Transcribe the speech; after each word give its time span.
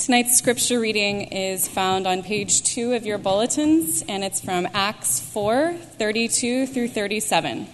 Tonight's 0.00 0.38
scripture 0.38 0.80
reading 0.80 1.24
is 1.24 1.68
found 1.68 2.06
on 2.06 2.22
page 2.22 2.62
two 2.62 2.94
of 2.94 3.04
your 3.04 3.18
bulletins, 3.18 4.02
and 4.08 4.24
it's 4.24 4.40
from 4.40 4.66
Acts 4.72 5.20
4 5.20 5.74
32 5.74 6.66
through 6.68 6.88
37. 6.88 7.68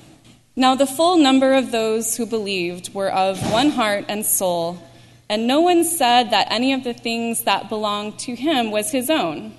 Now, 0.56 0.74
the 0.74 0.88
full 0.88 1.18
number 1.18 1.54
of 1.54 1.70
those 1.70 2.16
who 2.16 2.26
believed 2.26 2.92
were 2.92 3.12
of 3.12 3.40
one 3.52 3.70
heart 3.70 4.06
and 4.08 4.26
soul, 4.26 4.82
and 5.28 5.46
no 5.46 5.60
one 5.60 5.84
said 5.84 6.30
that 6.30 6.48
any 6.50 6.72
of 6.72 6.82
the 6.82 6.94
things 6.94 7.44
that 7.44 7.68
belonged 7.68 8.18
to 8.18 8.34
him 8.34 8.72
was 8.72 8.90
his 8.90 9.08
own, 9.08 9.54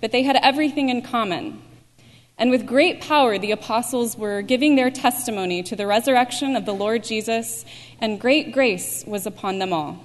but 0.00 0.10
they 0.10 0.24
had 0.24 0.40
everything 0.42 0.88
in 0.88 1.02
common. 1.02 1.62
And 2.36 2.50
with 2.50 2.66
great 2.66 3.00
power, 3.00 3.38
the 3.38 3.52
apostles 3.52 4.16
were 4.18 4.42
giving 4.42 4.74
their 4.74 4.90
testimony 4.90 5.62
to 5.62 5.76
the 5.76 5.86
resurrection 5.86 6.56
of 6.56 6.66
the 6.66 6.74
Lord 6.74 7.04
Jesus, 7.04 7.64
and 8.00 8.20
great 8.20 8.50
grace 8.50 9.04
was 9.06 9.24
upon 9.24 9.60
them 9.60 9.72
all. 9.72 10.04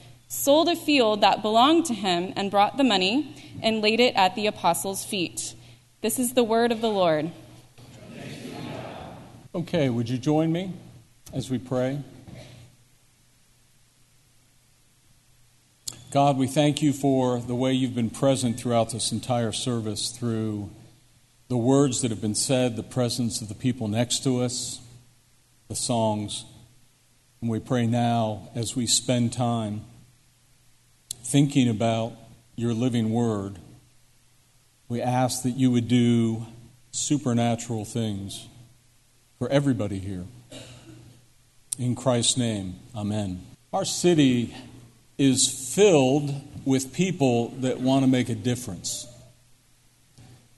sold 0.31 0.69
a 0.69 0.75
field 0.77 1.19
that 1.19 1.41
belonged 1.41 1.85
to 1.85 1.93
him 1.93 2.31
and 2.37 2.49
brought 2.49 2.77
the 2.77 2.85
money 2.85 3.35
and 3.61 3.81
laid 3.81 3.99
it 3.99 4.15
at 4.15 4.33
the 4.33 4.47
apostles' 4.47 5.03
feet. 5.03 5.53
This 5.99 6.17
is 6.17 6.33
the 6.33 6.43
word 6.43 6.71
of 6.71 6.79
the 6.79 6.89
Lord. 6.89 7.31
Okay, 9.53 9.89
would 9.89 10.07
you 10.07 10.17
join 10.17 10.49
me 10.49 10.71
as 11.33 11.49
we 11.49 11.57
pray? 11.57 12.01
God, 16.11 16.37
we 16.37 16.47
thank 16.47 16.81
you 16.81 16.93
for 16.93 17.39
the 17.39 17.55
way 17.55 17.73
you've 17.73 17.95
been 17.95 18.09
present 18.09 18.57
throughout 18.57 18.91
this 18.91 19.11
entire 19.11 19.51
service 19.51 20.11
through 20.11 20.69
the 21.49 21.57
words 21.57 22.01
that 22.01 22.09
have 22.09 22.21
been 22.21 22.35
said, 22.35 22.77
the 22.77 22.83
presence 22.83 23.41
of 23.41 23.49
the 23.49 23.55
people 23.55 23.89
next 23.89 24.23
to 24.23 24.41
us, 24.41 24.79
the 25.67 25.75
songs. 25.75 26.45
And 27.41 27.49
we 27.49 27.59
pray 27.59 27.85
now 27.85 28.49
as 28.55 28.77
we 28.77 28.87
spend 28.87 29.33
time 29.33 29.81
thinking 31.23 31.69
about 31.69 32.13
your 32.55 32.73
living 32.73 33.11
word, 33.11 33.59
we 34.87 35.01
ask 35.01 35.43
that 35.43 35.51
you 35.51 35.71
would 35.71 35.87
do 35.87 36.45
supernatural 36.91 37.85
things 37.85 38.47
for 39.39 39.49
everybody 39.49 39.99
here. 39.99 40.25
In 41.79 41.95
Christ's 41.95 42.37
name, 42.37 42.75
amen. 42.95 43.41
Our 43.73 43.85
city 43.85 44.53
is 45.17 45.73
filled 45.73 46.33
with 46.65 46.93
people 46.93 47.49
that 47.61 47.79
want 47.79 48.03
to 48.03 48.07
make 48.07 48.29
a 48.29 48.35
difference. 48.35 49.07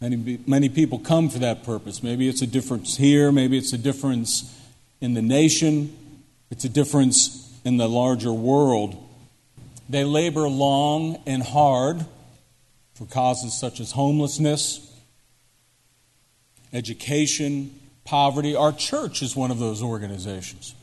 Many, 0.02 0.40
many 0.46 0.70
people 0.70 1.00
come 1.00 1.30
for 1.30 1.40
that 1.40 1.64
purpose. 1.64 2.04
Maybe 2.04 2.28
it's 2.28 2.42
a 2.42 2.48
difference 2.48 2.98
here, 2.98 3.32
maybe 3.32 3.58
it's 3.58 3.72
a 3.72 3.78
difference 3.78 4.60
in 5.00 5.14
the 5.14 5.22
nation, 5.22 5.96
it's 6.50 6.66
a 6.66 6.70
difference 6.70 7.58
in 7.64 7.78
the 7.78 7.88
larger 7.88 8.34
world. 8.34 8.98
They 9.90 10.04
labor 10.04 10.48
long 10.48 11.22
and 11.26 11.44
hard 11.44 12.06
for 12.94 13.06
causes 13.06 13.60
such 13.60 13.80
as 13.80 13.92
homelessness, 13.92 14.90
education, 16.72 17.80
poverty. 18.06 18.56
Our 18.56 18.72
church 18.72 19.22
is 19.22 19.36
one 19.36 19.52
of 19.52 19.60
those 19.60 19.82
organizations. 19.82 20.76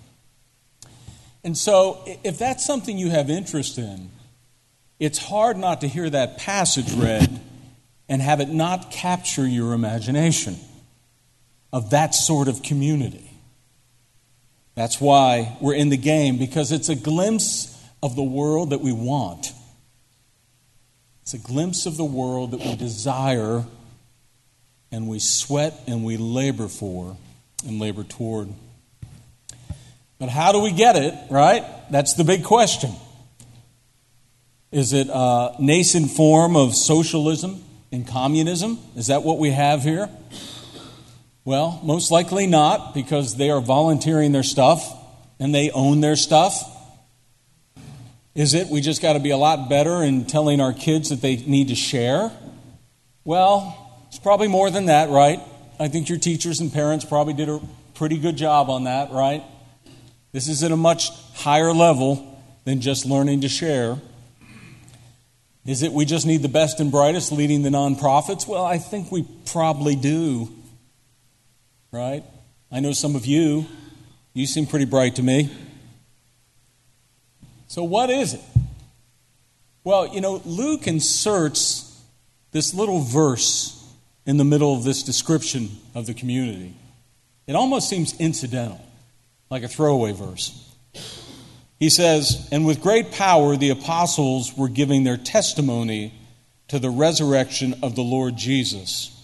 And 1.43 1.57
so, 1.57 2.05
if 2.23 2.39
that's 2.39 2.67
something 2.67 2.99
you 2.99 3.11
have 3.11 3.31
interest 3.31 3.79
in, 3.79 4.11
it's 4.99 5.19
hard 5.19 5.57
not 5.57 5.81
to 5.81 5.89
hear 5.89 6.11
that 6.11 6.37
passage 6.37 6.93
read 6.93 7.41
and 8.09 8.21
have 8.21 8.41
it 8.41 8.51
not 8.51 8.91
capture 8.91 9.47
your 9.47 9.73
imagination 9.73 10.57
of 11.73 11.91
that 11.91 12.15
sort 12.15 12.49
of 12.49 12.63
community. 12.63 13.31
That's 14.75 15.01
why 15.01 15.57
we're 15.61 15.75
in 15.75 15.89
the 15.89 15.97
game, 15.97 16.37
because 16.37 16.73
it's 16.73 16.89
a 16.89 16.95
glimpse 16.95 17.80
of 18.03 18.17
the 18.17 18.23
world 18.23 18.71
that 18.71 18.81
we 18.81 18.93
want. 18.93 19.53
It's 21.23 21.35
a 21.35 21.39
glimpse 21.39 21.87
of 21.87 21.97
the 21.97 22.05
world 22.05 22.53
that 22.53 22.61
we 22.61 22.75
desire 22.77 23.65
and 24.91 25.09
we 25.09 25.19
sweat 25.19 25.79
and 25.87 26.05
we 26.05 26.17
labor 26.17 26.69
for 26.69 27.17
and 27.67 27.79
labor 27.79 28.03
toward. 28.05 28.49
But 30.19 30.29
how 30.29 30.53
do 30.53 30.61
we 30.61 30.73
get 30.73 30.97
it, 30.97 31.15
right? 31.31 31.65
That's 31.91 32.15
the 32.15 32.25
big 32.25 32.45
question. 32.45 32.91
Is 34.73 34.93
it 34.93 35.09
a 35.11 35.55
nascent 35.59 36.11
form 36.11 36.57
of 36.57 36.75
socialism 36.75 37.63
and 37.93 38.07
communism? 38.07 38.79
Is 38.97 39.09
that 39.09 39.23
what 39.23 39.39
we 39.39 39.51
have 39.51 39.83
here? 39.83 40.09
Well, 41.45 41.81
most 41.83 42.11
likely 42.11 42.47
not, 42.47 42.95
because 42.95 43.37
they 43.37 43.51
are 43.51 43.61
volunteering 43.61 44.33
their 44.33 44.43
stuff 44.43 44.93
and 45.39 45.55
they 45.55 45.71
own 45.71 46.01
their 46.01 46.17
stuff. 46.17 46.63
Is 48.35 48.55
it 48.55 48.69
we 48.69 48.81
just 48.81 49.03
got 49.03 49.15
to 49.15 49.21
be 49.21 49.31
a 49.31 49.37
lot 49.37 49.69
better 49.69 50.03
in 50.03 50.25
telling 50.25 50.61
our 50.61 50.73
kids 50.73 51.09
that 51.09 51.21
they 51.21 51.37
need 51.37 51.69
to 51.69 51.75
share? 51.75 52.31
Well, 53.25 54.05
it's 54.09 54.19
probably 54.19 54.49
more 54.49 54.71
than 54.71 54.87
that, 54.87 55.11
right? 55.11 55.41
I 55.81 55.89
think 55.89 56.09
your 56.09 56.19
teachers 56.19 56.61
and 56.61 56.73
parents 56.73 57.05
probably 57.05 57.35
did 57.35 57.49
a 57.49 57.61
pretty 57.95 58.19
good 58.19 58.37
job 58.37 58.71
on 58.71 58.85
that, 58.85 59.11
right? 59.11 59.43
This 60.33 60.47
is 60.47 60.63
at 60.63 60.71
a 60.71 60.77
much 60.77 61.11
higher 61.35 61.73
level 61.73 62.41
than 62.65 62.81
just 62.81 63.05
learning 63.05 63.41
to 63.41 63.49
share. 63.49 63.99
Is 65.67 65.83
it 65.83 65.93
we 65.93 66.05
just 66.05 66.27
need 66.27 66.43
the 66.43 66.49
best 66.49 66.79
and 66.81 66.91
brightest 66.91 67.33
leading 67.33 67.63
the 67.63 67.69
nonprofits? 67.69 68.47
Well, 68.47 68.65
I 68.65 68.79
think 68.79 69.11
we 69.11 69.27
probably 69.51 69.97
do, 69.97 70.49
right? 71.91 72.23
I 72.71 72.81
know 72.81 72.93
some 72.93 73.17
of 73.17 73.27
you, 73.27 73.67
you 74.33 74.47
seem 74.47 74.67
pretty 74.67 74.85
bright 74.85 75.17
to 75.17 75.23
me. 75.23 75.51
So, 77.71 77.85
what 77.85 78.11
is 78.11 78.35
it? 78.35 78.41
Well, 79.85 80.13
you 80.13 80.21
know, 80.21 80.43
Luke 80.45 80.89
inserts 80.89 82.03
this 82.51 82.75
little 82.75 82.99
verse 82.99 83.81
in 84.27 84.39
the 84.39 84.45
middle 84.45 84.75
of 84.75 84.83
this 84.83 85.05
description 85.05 85.71
of 85.95 86.07
the 86.07 86.13
community. 86.13 86.75
It 87.47 87.55
almost 87.55 87.89
seems 87.89 88.19
incidental, 88.19 88.85
like 89.51 89.63
a 89.63 89.69
throwaway 89.69 90.11
verse. 90.11 90.69
He 91.79 91.91
says, 91.91 92.49
And 92.51 92.67
with 92.67 92.83
great 92.83 93.13
power 93.13 93.57
the 93.57 93.71
apostles 93.71 94.53
were 94.57 94.69
giving 94.69 95.05
their 95.05 95.17
testimony 95.17 96.13
to 96.67 96.81
the 96.81 96.91
resurrection 96.91 97.77
of 97.85 97.95
the 97.95 98.03
Lord 98.03 98.37
Jesus, 98.37 99.17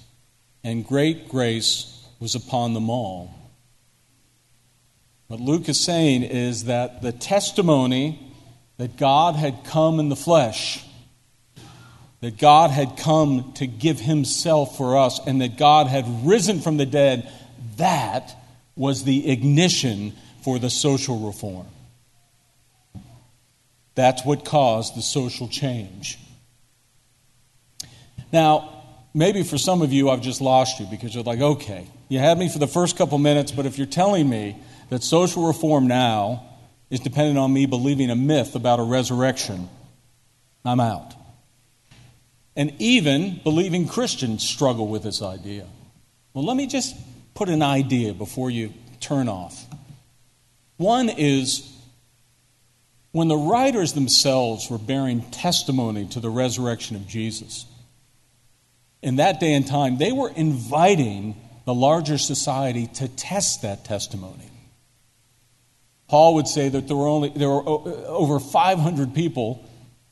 and 0.62 0.86
great 0.86 1.28
grace 1.28 2.00
was 2.20 2.36
upon 2.36 2.74
them 2.74 2.90
all. 2.90 3.34
What 5.26 5.40
Luke 5.40 5.68
is 5.68 5.80
saying 5.80 6.22
is 6.22 6.66
that 6.66 7.02
the 7.02 7.10
testimony 7.10 8.22
that 8.78 8.96
God 8.96 9.36
had 9.36 9.64
come 9.64 10.00
in 10.00 10.08
the 10.08 10.16
flesh, 10.16 10.84
that 12.20 12.38
God 12.38 12.70
had 12.70 12.96
come 12.96 13.52
to 13.54 13.66
give 13.66 14.00
himself 14.00 14.76
for 14.76 14.98
us, 14.98 15.20
and 15.26 15.40
that 15.40 15.56
God 15.56 15.86
had 15.86 16.04
risen 16.26 16.60
from 16.60 16.76
the 16.76 16.86
dead, 16.86 17.30
that 17.76 18.34
was 18.74 19.04
the 19.04 19.30
ignition 19.30 20.12
for 20.42 20.58
the 20.58 20.70
social 20.70 21.18
reform. 21.18 21.66
That's 23.94 24.24
what 24.24 24.44
caused 24.44 24.94
the 24.94 25.02
social 25.02 25.48
change. 25.48 26.18
Now, 28.30 28.84
maybe 29.14 29.42
for 29.42 29.56
some 29.56 29.80
of 29.80 29.92
you, 29.92 30.10
I've 30.10 30.20
just 30.20 30.42
lost 30.42 30.78
you 30.78 30.86
because 30.86 31.14
you're 31.14 31.24
like, 31.24 31.40
okay, 31.40 31.86
you 32.08 32.18
had 32.18 32.38
me 32.38 32.50
for 32.50 32.58
the 32.58 32.66
first 32.66 32.98
couple 32.98 33.16
minutes, 33.16 33.52
but 33.52 33.64
if 33.64 33.78
you're 33.78 33.86
telling 33.86 34.28
me 34.28 34.56
that 34.90 35.02
social 35.02 35.46
reform 35.46 35.88
now 35.88 36.44
is 36.90 37.00
dependent 37.00 37.38
on 37.38 37.52
me 37.52 37.66
believing 37.66 38.10
a 38.10 38.16
myth 38.16 38.54
about 38.54 38.78
a 38.78 38.82
resurrection, 38.82 39.68
I'm 40.64 40.80
out. 40.80 41.14
And 42.54 42.72
even 42.78 43.40
believing 43.44 43.86
Christians 43.86 44.48
struggle 44.48 44.88
with 44.88 45.02
this 45.02 45.20
idea. 45.20 45.66
Well, 46.32 46.44
let 46.44 46.56
me 46.56 46.66
just 46.66 46.96
put 47.34 47.48
an 47.48 47.62
idea 47.62 48.14
before 48.14 48.50
you 48.50 48.72
turn 49.00 49.28
off. 49.28 49.64
One 50.76 51.08
is 51.08 51.72
when 53.12 53.28
the 53.28 53.36
writers 53.36 53.94
themselves 53.94 54.70
were 54.70 54.78
bearing 54.78 55.22
testimony 55.30 56.06
to 56.08 56.20
the 56.20 56.30
resurrection 56.30 56.96
of 56.96 57.06
Jesus, 57.06 57.66
in 59.02 59.16
that 59.16 59.40
day 59.40 59.54
and 59.54 59.66
time, 59.66 59.98
they 59.98 60.12
were 60.12 60.30
inviting 60.30 61.36
the 61.64 61.74
larger 61.74 62.18
society 62.18 62.86
to 62.86 63.08
test 63.08 63.62
that 63.62 63.84
testimony. 63.84 64.50
Paul 66.08 66.34
would 66.36 66.46
say 66.46 66.68
that 66.68 66.86
there 66.86 66.96
were, 66.96 67.08
only, 67.08 67.30
there 67.30 67.48
were 67.48 67.62
uh, 67.62 68.06
over 68.06 68.38
500 68.38 69.14
people 69.14 69.68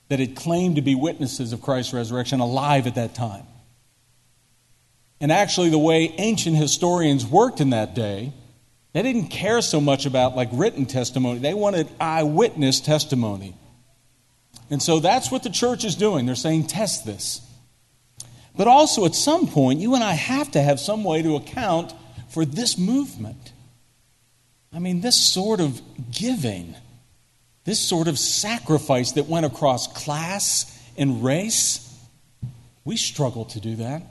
that 0.09 0.19
had 0.19 0.35
claimed 0.35 0.77
to 0.77 0.83
be 0.83 0.95
witnesses 0.95 1.53
of 1.53 1.63
Christ's 1.63 1.93
resurrection 1.93 2.41
alive 2.41 2.87
at 2.87 2.97
that 2.97 3.15
time. 3.15 3.47
And 5.21 5.33
actually, 5.33 5.71
the 5.71 5.79
way 5.79 6.15
ancient 6.19 6.57
historians 6.57 7.25
worked 7.25 7.61
in 7.61 7.71
that 7.71 7.95
day, 7.95 8.33
they 8.93 9.03
didn't 9.03 9.29
care 9.29 9.63
so 9.63 9.81
much 9.81 10.07
about 10.07 10.37
like 10.37 10.49
written 10.53 10.87
testimony. 10.87 11.39
They 11.39 11.55
wanted 11.55 11.89
eyewitness 12.01 12.81
testimony. 12.81 13.57
And 14.71 14.83
so 14.83 15.01
that's 15.01 15.31
what 15.31 15.43
the 15.43 15.51
church 15.51 15.85
is 15.85 15.95
doing. 15.95 16.27
They're 16.27 16.35
saying, 16.35 16.67
test 16.67 17.07
this. 17.07 17.41
But 18.57 18.69
also, 18.69 19.05
at 19.05 19.15
some 19.15 19.47
point, 19.47 19.81
you 19.81 19.95
and 19.95 20.05
I 20.05 20.13
have 20.13 20.51
to 20.53 20.63
have 20.63 20.79
some 20.79 21.05
way 21.05 21.23
to 21.23 21.37
account 21.37 21.93
for 22.29 22.45
this 22.45 22.79
movement. 22.79 23.53
I 24.75 24.81
mean, 24.81 25.01
this 25.01 25.17
sort 25.17 25.61
of 25.61 25.81
giving, 26.11 26.75
this 27.65 27.79
sort 27.79 28.09
of 28.09 28.19
sacrifice 28.19 29.13
that 29.13 29.29
went 29.29 29.47
across 29.47 29.87
class 29.87 30.67
and 30.97 31.23
race, 31.23 31.81
we 32.85 32.97
struggle 32.97 33.45
to 33.47 33.61
do 33.61 33.77
that. 33.77 34.03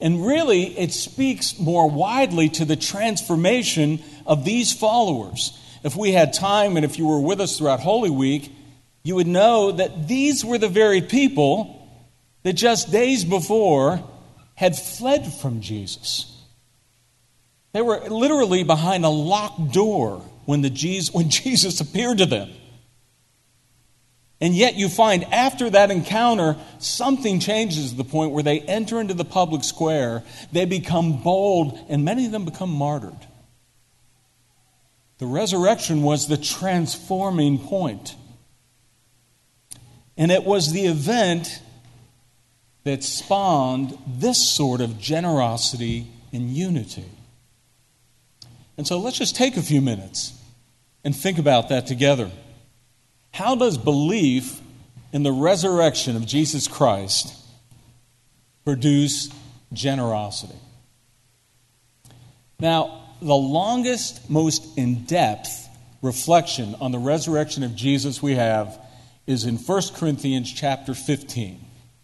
And 0.00 0.26
really, 0.26 0.76
it 0.76 0.92
speaks 0.92 1.56
more 1.56 1.88
widely 1.88 2.48
to 2.50 2.64
the 2.64 2.74
transformation 2.74 4.02
of 4.26 4.44
these 4.44 4.72
followers. 4.72 5.56
If 5.84 5.94
we 5.94 6.10
had 6.10 6.32
time 6.32 6.76
and 6.76 6.84
if 6.84 6.98
you 6.98 7.06
were 7.06 7.20
with 7.20 7.40
us 7.40 7.56
throughout 7.56 7.78
Holy 7.78 8.10
Week, 8.10 8.50
you 9.04 9.14
would 9.14 9.28
know 9.28 9.70
that 9.70 10.08
these 10.08 10.44
were 10.44 10.58
the 10.58 10.68
very 10.68 11.00
people 11.00 11.88
that 12.42 12.54
just 12.54 12.90
days 12.90 13.24
before 13.24 14.02
had 14.56 14.76
fled 14.76 15.32
from 15.32 15.60
Jesus. 15.60 16.33
They 17.74 17.82
were 17.82 17.98
literally 18.08 18.62
behind 18.62 19.04
a 19.04 19.08
locked 19.08 19.72
door 19.72 20.22
when, 20.44 20.62
the 20.62 20.70
Jesus, 20.70 21.12
when 21.12 21.28
Jesus 21.42 21.80
appeared 21.80 22.18
to 22.18 22.26
them. 22.26 22.50
And 24.40 24.54
yet, 24.54 24.74
you 24.74 24.88
find 24.88 25.24
after 25.24 25.70
that 25.70 25.90
encounter, 25.90 26.56
something 26.78 27.40
changes 27.40 27.90
to 27.90 27.96
the 27.96 28.04
point 28.04 28.30
where 28.30 28.42
they 28.42 28.60
enter 28.60 29.00
into 29.00 29.14
the 29.14 29.24
public 29.24 29.64
square, 29.64 30.22
they 30.52 30.66
become 30.66 31.22
bold, 31.22 31.78
and 31.88 32.04
many 32.04 32.26
of 32.26 32.32
them 32.32 32.44
become 32.44 32.70
martyred. 32.70 33.26
The 35.18 35.26
resurrection 35.26 36.02
was 36.02 36.28
the 36.28 36.36
transforming 36.36 37.58
point. 37.58 38.14
And 40.16 40.30
it 40.30 40.44
was 40.44 40.72
the 40.72 40.86
event 40.86 41.60
that 42.84 43.02
spawned 43.02 43.98
this 44.06 44.38
sort 44.38 44.80
of 44.80 45.00
generosity 45.00 46.06
and 46.32 46.50
unity. 46.50 47.06
And 48.76 48.86
so 48.86 48.98
let's 48.98 49.18
just 49.18 49.36
take 49.36 49.56
a 49.56 49.62
few 49.62 49.80
minutes 49.80 50.38
and 51.04 51.14
think 51.14 51.38
about 51.38 51.68
that 51.68 51.86
together. 51.86 52.30
How 53.32 53.54
does 53.54 53.78
belief 53.78 54.60
in 55.12 55.22
the 55.22 55.32
resurrection 55.32 56.16
of 56.16 56.26
Jesus 56.26 56.66
Christ 56.66 57.34
produce 58.64 59.28
generosity? 59.72 60.58
Now, 62.58 63.02
the 63.20 63.34
longest, 63.34 64.28
most 64.30 64.78
in 64.78 65.04
depth 65.04 65.68
reflection 66.02 66.74
on 66.80 66.92
the 66.92 66.98
resurrection 66.98 67.62
of 67.62 67.74
Jesus 67.74 68.22
we 68.22 68.34
have 68.34 68.78
is 69.26 69.44
in 69.44 69.56
1 69.56 69.82
Corinthians 69.94 70.52
chapter 70.52 70.94
15. 70.94 71.60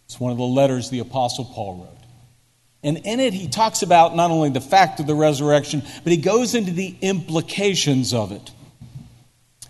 It's 0.07 0.19
one 0.19 0.33
of 0.33 0.39
the 0.39 0.45
letters 0.45 0.91
the 0.91 1.01
Apostle 1.01 1.45
Paul 1.45 1.77
wrote. 1.77 2.00
And 2.83 2.99
in 2.99 3.21
it, 3.21 3.35
he 3.35 3.49
talks 3.49 3.83
about 3.83 4.17
not 4.17 4.31
only 4.31 4.51
the 4.51 4.61
fact 4.61 5.01
of 5.01 5.07
the 5.07 5.15
resurrection, 5.15 5.83
but 6.03 6.13
he 6.13 6.17
goes 6.17 6.55
into 6.55 6.73
the 6.73 6.97
implications 7.03 8.15
of 8.15 8.33
it. 8.33 8.51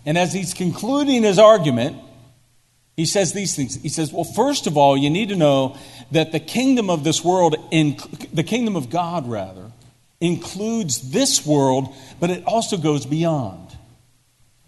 And 0.05 0.17
as 0.17 0.33
he's 0.33 0.53
concluding 0.53 1.23
his 1.23 1.37
argument, 1.37 1.97
he 2.95 3.05
says 3.05 3.33
these 3.33 3.55
things. 3.55 3.81
He 3.81 3.89
says, 3.89 4.13
Well, 4.13 4.23
first 4.23 4.67
of 4.67 4.77
all, 4.77 4.97
you 4.97 5.09
need 5.09 5.29
to 5.29 5.35
know 5.35 5.77
that 6.11 6.31
the 6.31 6.39
kingdom 6.39 6.89
of 6.89 7.03
this 7.03 7.23
world, 7.23 7.55
the 7.71 8.43
kingdom 8.45 8.75
of 8.75 8.89
God, 8.89 9.27
rather, 9.27 9.71
includes 10.19 11.11
this 11.11 11.45
world, 11.45 11.93
but 12.19 12.29
it 12.29 12.43
also 12.45 12.77
goes 12.77 13.05
beyond. 13.05 13.75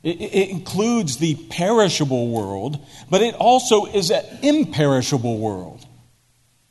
It, 0.01 0.19
it 0.19 0.49
includes 0.49 1.17
the 1.17 1.35
perishable 1.49 2.29
world, 2.29 2.83
but 3.09 3.21
it 3.21 3.35
also 3.35 3.85
is 3.85 4.11
an 4.11 4.25
imperishable 4.41 5.37
world. 5.37 5.85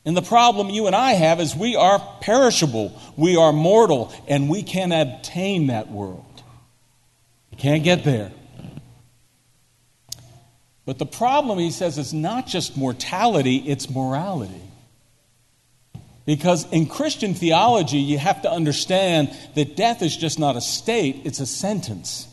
And 0.05 0.17
the 0.17 0.23
problem 0.23 0.69
you 0.69 0.87
and 0.87 0.97
I 0.97 1.13
have 1.13 1.41
is 1.41 1.55
we 1.55 1.77
are 1.77 2.01
perishable, 2.21 3.01
we 3.17 3.37
are 3.37 3.53
mortal, 3.53 4.13
and 4.27 4.49
we 4.49 4.63
can't 4.63 4.93
obtain 4.93 5.69
that 5.69 5.91
world. 5.91 6.43
You 7.51 7.57
can't 7.57 7.85
get 7.85 8.03
there. 8.03 8.33
But 10.85 10.99
the 10.99 11.07
problem, 11.07 11.61
he 11.61 11.71
says, 11.71 11.99
is 11.99 12.13
not 12.13 12.49
just 12.49 12.77
mortality, 12.77 13.59
it's 13.59 13.89
morality. 13.89 14.61
Because 16.27 16.71
in 16.73 16.87
Christian 16.87 17.35
theology, 17.35 17.99
you 17.99 18.19
have 18.19 18.43
to 18.43 18.51
understand 18.51 19.31
that 19.55 19.77
death 19.77 20.03
is 20.03 20.17
just 20.17 20.39
not 20.39 20.57
a 20.57 20.61
state, 20.61 21.23
it's 21.25 21.39
a 21.39 21.47
sentence. 21.47 22.27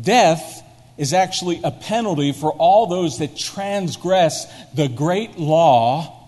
Death 0.00 0.62
is 0.96 1.12
actually 1.12 1.60
a 1.64 1.70
penalty 1.70 2.32
for 2.32 2.52
all 2.52 2.86
those 2.86 3.18
that 3.18 3.36
transgress 3.36 4.46
the 4.74 4.88
great 4.88 5.38
law 5.38 6.18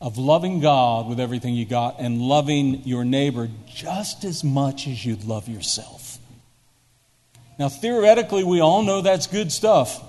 of 0.00 0.18
loving 0.18 0.60
God 0.60 1.08
with 1.08 1.18
everything 1.18 1.54
you 1.54 1.64
got 1.64 1.98
and 1.98 2.20
loving 2.20 2.82
your 2.84 3.04
neighbor 3.04 3.48
just 3.66 4.24
as 4.24 4.44
much 4.44 4.86
as 4.86 5.04
you'd 5.04 5.24
love 5.24 5.48
yourself. 5.48 6.18
Now, 7.58 7.68
theoretically, 7.68 8.44
we 8.44 8.60
all 8.60 8.82
know 8.82 9.00
that's 9.00 9.26
good 9.26 9.52
stuff. 9.52 10.02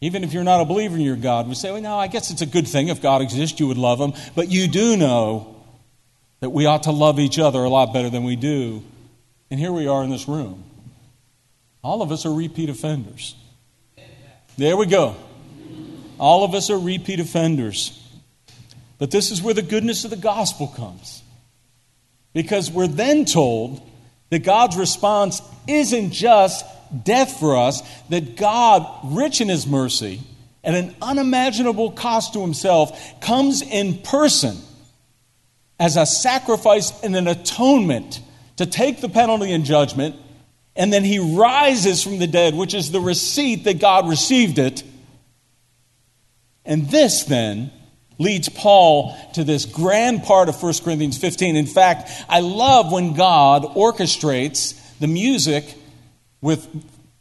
Even 0.00 0.22
if 0.22 0.32
you're 0.32 0.44
not 0.44 0.60
a 0.60 0.64
believer 0.64 0.94
in 0.94 1.02
your 1.02 1.16
God, 1.16 1.48
we 1.48 1.54
say, 1.54 1.72
well, 1.72 1.82
no, 1.82 1.98
I 1.98 2.06
guess 2.06 2.30
it's 2.30 2.40
a 2.40 2.46
good 2.46 2.68
thing 2.68 2.88
if 2.88 3.02
God 3.02 3.20
exists, 3.20 3.58
you 3.58 3.66
would 3.66 3.78
love 3.78 4.00
him. 4.00 4.12
But 4.36 4.48
you 4.48 4.68
do 4.68 4.96
know 4.96 5.56
that 6.40 6.50
we 6.50 6.66
ought 6.66 6.84
to 6.84 6.92
love 6.92 7.18
each 7.18 7.38
other 7.38 7.62
a 7.64 7.68
lot 7.68 7.92
better 7.92 8.08
than 8.08 8.22
we 8.22 8.36
do 8.36 8.84
and 9.50 9.58
here 9.58 9.72
we 9.72 9.86
are 9.86 10.04
in 10.04 10.10
this 10.10 10.28
room. 10.28 10.64
All 11.82 12.02
of 12.02 12.12
us 12.12 12.26
are 12.26 12.32
repeat 12.32 12.68
offenders. 12.68 13.34
There 14.56 14.76
we 14.76 14.86
go. 14.86 15.16
All 16.18 16.44
of 16.44 16.54
us 16.54 16.70
are 16.70 16.78
repeat 16.78 17.20
offenders. 17.20 17.94
But 18.98 19.10
this 19.10 19.30
is 19.30 19.40
where 19.40 19.54
the 19.54 19.62
goodness 19.62 20.04
of 20.04 20.10
the 20.10 20.16
gospel 20.16 20.66
comes. 20.66 21.22
Because 22.32 22.70
we're 22.70 22.88
then 22.88 23.24
told 23.24 23.80
that 24.30 24.40
God's 24.40 24.76
response 24.76 25.40
isn't 25.66 26.10
just 26.10 26.64
death 27.04 27.38
for 27.38 27.56
us, 27.56 27.82
that 28.08 28.36
God, 28.36 28.86
rich 29.04 29.40
in 29.40 29.48
his 29.48 29.66
mercy, 29.66 30.20
at 30.64 30.74
an 30.74 30.94
unimaginable 31.00 31.92
cost 31.92 32.32
to 32.32 32.40
himself, 32.40 33.20
comes 33.20 33.62
in 33.62 33.98
person 33.98 34.56
as 35.78 35.96
a 35.96 36.04
sacrifice 36.04 36.92
and 37.02 37.14
an 37.14 37.28
atonement 37.28 38.20
to 38.56 38.66
take 38.66 39.00
the 39.00 39.08
penalty 39.08 39.52
and 39.52 39.64
judgment, 39.64 40.16
and 40.78 40.92
then 40.92 41.02
he 41.02 41.18
rises 41.18 42.04
from 42.04 42.20
the 42.20 42.28
dead, 42.28 42.54
which 42.54 42.72
is 42.72 42.92
the 42.92 43.00
receipt 43.00 43.64
that 43.64 43.80
God 43.80 44.08
received 44.08 44.58
it. 44.60 44.84
And 46.64 46.88
this 46.88 47.24
then 47.24 47.72
leads 48.18 48.48
Paul 48.48 49.16
to 49.34 49.42
this 49.42 49.66
grand 49.66 50.22
part 50.22 50.48
of 50.48 50.62
1 50.62 50.74
Corinthians 50.84 51.18
15. 51.18 51.56
In 51.56 51.66
fact, 51.66 52.10
I 52.28 52.40
love 52.40 52.92
when 52.92 53.14
God 53.14 53.64
orchestrates 53.64 54.80
the 55.00 55.08
music 55.08 55.74
with 56.40 56.68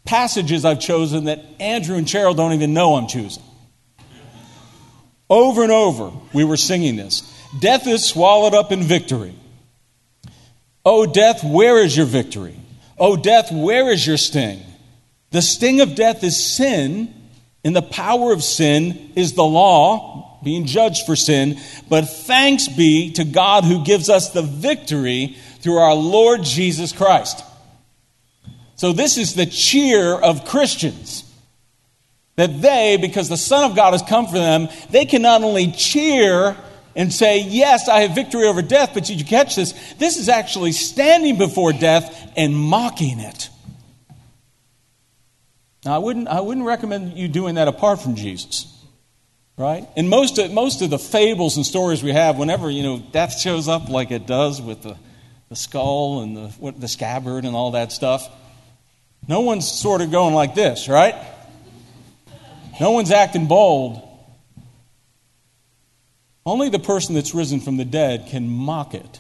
passages 0.05 0.63
I've 0.63 0.79
chosen 0.79 1.25
that 1.25 1.43
Andrew 1.59 1.97
and 1.97 2.05
Cheryl 2.05 2.35
don't 2.35 2.53
even 2.53 2.75
know 2.75 2.95
I'm 2.95 3.07
choosing. 3.07 3.43
Over 5.31 5.63
and 5.63 5.71
over, 5.71 6.11
we 6.31 6.43
were 6.43 6.57
singing 6.57 6.95
this. 6.95 7.21
Death 7.59 7.87
is 7.87 8.05
swallowed 8.05 8.53
up 8.53 8.71
in 8.71 8.83
victory. 8.83 9.33
Oh, 10.85 11.07
death, 11.07 11.43
where 11.43 11.79
is 11.79 11.97
your 11.97 12.05
victory? 12.05 12.55
O 12.97 13.15
death, 13.15 13.51
where 13.51 13.91
is 13.91 14.05
your 14.05 14.17
sting? 14.17 14.61
The 15.31 15.41
sting 15.41 15.81
of 15.81 15.95
death 15.95 16.23
is 16.23 16.41
sin, 16.41 17.13
and 17.63 17.75
the 17.75 17.81
power 17.81 18.31
of 18.31 18.43
sin 18.43 19.11
is 19.15 19.33
the 19.33 19.43
law, 19.43 20.39
being 20.43 20.65
judged 20.65 21.05
for 21.05 21.15
sin. 21.15 21.59
But 21.89 22.09
thanks 22.09 22.67
be 22.67 23.11
to 23.13 23.23
God 23.23 23.63
who 23.65 23.83
gives 23.83 24.09
us 24.09 24.31
the 24.31 24.41
victory 24.41 25.35
through 25.59 25.77
our 25.77 25.95
Lord 25.95 26.43
Jesus 26.43 26.91
Christ. 26.91 27.43
So, 28.75 28.93
this 28.93 29.17
is 29.17 29.33
the 29.33 29.45
cheer 29.45 30.13
of 30.13 30.45
Christians. 30.45 31.23
That 32.35 32.61
they, 32.61 32.97
because 32.97 33.29
the 33.29 33.37
Son 33.37 33.69
of 33.69 33.75
God 33.75 33.93
has 33.93 34.03
come 34.03 34.27
for 34.27 34.37
them, 34.37 34.69
they 34.91 35.05
can 35.05 35.23
not 35.23 35.43
only 35.43 35.71
cheer 35.71 36.55
and 36.97 37.13
say, 37.13 37.39
Yes, 37.39 37.87
I 37.87 38.01
have 38.01 38.15
victory 38.15 38.45
over 38.45 38.61
death, 38.61 38.91
but 38.93 39.05
did 39.05 39.19
you 39.21 39.25
catch 39.25 39.55
this? 39.55 39.71
This 39.93 40.17
is 40.17 40.27
actually 40.27 40.73
standing 40.73 41.37
before 41.37 41.71
death 41.71 42.33
and 42.35 42.53
mocking 42.53 43.19
it. 43.19 43.49
Now, 45.85 45.95
I 45.95 45.99
wouldn't, 45.99 46.27
I 46.27 46.41
wouldn't 46.41 46.65
recommend 46.65 47.17
you 47.17 47.29
doing 47.29 47.55
that 47.55 47.69
apart 47.69 48.01
from 48.01 48.15
Jesus. 48.15 48.73
Right? 49.57 49.87
And 49.95 50.09
most 50.09 50.37
of, 50.37 50.51
most 50.51 50.81
of 50.81 50.89
the 50.89 50.99
fables 50.99 51.55
and 51.55 51.65
stories 51.65 52.03
we 52.03 52.11
have, 52.11 52.37
whenever, 52.37 52.69
you 52.69 52.83
know, 52.83 52.99
death 52.99 53.39
shows 53.39 53.67
up 53.67 53.89
like 53.89 54.11
it 54.11 54.27
does 54.27 54.61
with 54.61 54.83
the, 54.83 54.97
the 55.49 55.55
skull 55.55 56.21
and 56.21 56.35
the, 56.35 56.47
what, 56.59 56.79
the 56.79 56.87
scabbard 56.87 57.43
and 57.43 57.55
all 57.55 57.71
that 57.71 57.91
stuff, 57.91 58.27
no 59.27 59.41
one's 59.41 59.67
sort 59.71 60.01
of 60.01 60.11
going 60.11 60.35
like 60.35 60.53
this, 60.53 60.87
right? 60.87 61.15
No 62.79 62.91
one's 62.91 63.11
acting 63.11 63.47
bold. 63.47 64.06
Only 66.47 66.69
the 66.69 66.79
person 66.79 67.13
that's 67.13 67.35
risen 67.35 67.59
from 67.59 67.75
the 67.75 67.83
dead 67.83 68.27
can 68.29 68.47
mock 68.47 68.93
it. 68.93 69.19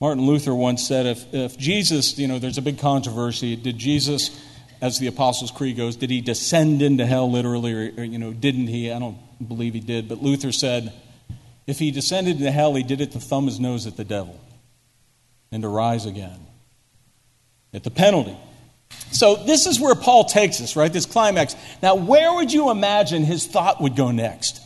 Martin 0.00 0.26
Luther 0.26 0.52
once 0.52 0.84
said 0.84 1.06
if, 1.06 1.32
if 1.32 1.56
Jesus, 1.56 2.18
you 2.18 2.26
know, 2.26 2.40
there's 2.40 2.58
a 2.58 2.62
big 2.62 2.80
controversy. 2.80 3.54
Did 3.54 3.78
Jesus, 3.78 4.36
as 4.80 4.98
the 4.98 5.06
Apostles' 5.06 5.52
Creed 5.52 5.76
goes, 5.76 5.94
did 5.94 6.10
he 6.10 6.20
descend 6.20 6.82
into 6.82 7.06
hell 7.06 7.30
literally, 7.30 7.72
or, 7.72 8.00
or, 8.00 8.02
you 8.02 8.18
know, 8.18 8.32
didn't 8.32 8.66
he? 8.66 8.90
I 8.90 8.98
don't 8.98 9.16
believe 9.46 9.74
he 9.74 9.80
did. 9.80 10.08
But 10.08 10.20
Luther 10.20 10.50
said 10.50 10.92
if 11.68 11.78
he 11.78 11.92
descended 11.92 12.38
into 12.38 12.50
hell, 12.50 12.74
he 12.74 12.82
did 12.82 13.00
it 13.00 13.12
to 13.12 13.20
thumb 13.20 13.46
his 13.46 13.60
nose 13.60 13.86
at 13.86 13.96
the 13.96 14.04
devil 14.04 14.40
and 15.52 15.62
to 15.62 15.68
rise 15.68 16.04
again 16.04 16.48
at 17.72 17.84
the 17.84 17.92
penalty. 17.92 18.36
So 19.12 19.36
this 19.36 19.66
is 19.66 19.78
where 19.78 19.94
Paul 19.94 20.24
takes 20.24 20.60
us, 20.60 20.74
right? 20.74 20.92
This 20.92 21.06
climax. 21.06 21.54
Now, 21.80 21.94
where 21.94 22.34
would 22.34 22.52
you 22.52 22.72
imagine 22.72 23.22
his 23.22 23.46
thought 23.46 23.80
would 23.80 23.94
go 23.94 24.10
next? 24.10 24.61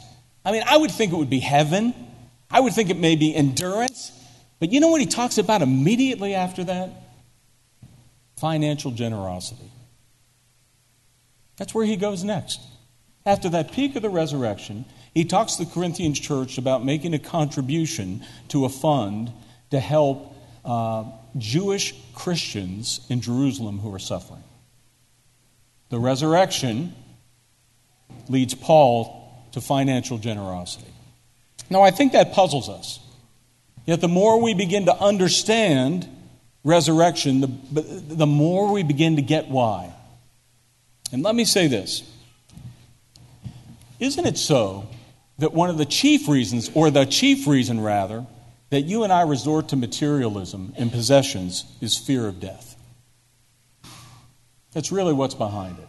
I 0.46 0.52
mean, 0.52 0.62
I 0.64 0.76
would 0.76 0.92
think 0.92 1.12
it 1.12 1.16
would 1.16 1.28
be 1.28 1.40
heaven. 1.40 1.92
I 2.48 2.60
would 2.60 2.72
think 2.72 2.88
it 2.88 2.96
may 2.96 3.16
be 3.16 3.34
endurance. 3.34 4.12
But 4.60 4.70
you 4.70 4.78
know 4.78 4.88
what 4.88 5.00
he 5.00 5.06
talks 5.06 5.38
about 5.38 5.60
immediately 5.60 6.36
after 6.36 6.62
that? 6.62 6.90
Financial 8.36 8.92
generosity. 8.92 9.72
That's 11.56 11.74
where 11.74 11.84
he 11.84 11.96
goes 11.96 12.22
next. 12.22 12.60
After 13.26 13.48
that 13.48 13.72
peak 13.72 13.96
of 13.96 14.02
the 14.02 14.08
resurrection, 14.08 14.84
he 15.12 15.24
talks 15.24 15.56
to 15.56 15.64
the 15.64 15.70
Corinthians 15.72 16.20
church 16.20 16.58
about 16.58 16.84
making 16.84 17.12
a 17.12 17.18
contribution 17.18 18.24
to 18.48 18.66
a 18.66 18.68
fund 18.68 19.32
to 19.72 19.80
help 19.80 20.32
uh, 20.64 21.06
Jewish 21.36 21.92
Christians 22.14 23.04
in 23.10 23.20
Jerusalem 23.20 23.80
who 23.80 23.92
are 23.92 23.98
suffering. 23.98 24.44
The 25.88 25.98
resurrection 25.98 26.94
leads 28.28 28.54
Paul 28.54 29.25
to 29.56 29.62
financial 29.62 30.18
generosity. 30.18 30.92
Now, 31.70 31.80
I 31.80 31.90
think 31.90 32.12
that 32.12 32.34
puzzles 32.34 32.68
us. 32.68 33.00
Yet, 33.86 34.02
the 34.02 34.08
more 34.08 34.42
we 34.42 34.52
begin 34.52 34.84
to 34.84 34.94
understand 34.94 36.06
resurrection, 36.62 37.40
the, 37.40 37.80
the 37.80 38.26
more 38.26 38.70
we 38.70 38.82
begin 38.82 39.16
to 39.16 39.22
get 39.22 39.48
why. 39.48 39.94
And 41.10 41.22
let 41.22 41.34
me 41.34 41.46
say 41.46 41.68
this 41.68 42.02
Isn't 43.98 44.26
it 44.26 44.36
so 44.36 44.88
that 45.38 45.54
one 45.54 45.70
of 45.70 45.78
the 45.78 45.86
chief 45.86 46.28
reasons, 46.28 46.70
or 46.74 46.90
the 46.90 47.06
chief 47.06 47.46
reason 47.46 47.80
rather, 47.80 48.26
that 48.68 48.82
you 48.82 49.04
and 49.04 49.12
I 49.12 49.22
resort 49.22 49.70
to 49.70 49.76
materialism 49.76 50.74
and 50.76 50.92
possessions 50.92 51.64
is 51.80 51.96
fear 51.96 52.28
of 52.28 52.40
death. 52.40 52.76
That's 54.74 54.92
really 54.92 55.14
what's 55.14 55.34
behind 55.34 55.78
it. 55.78 55.88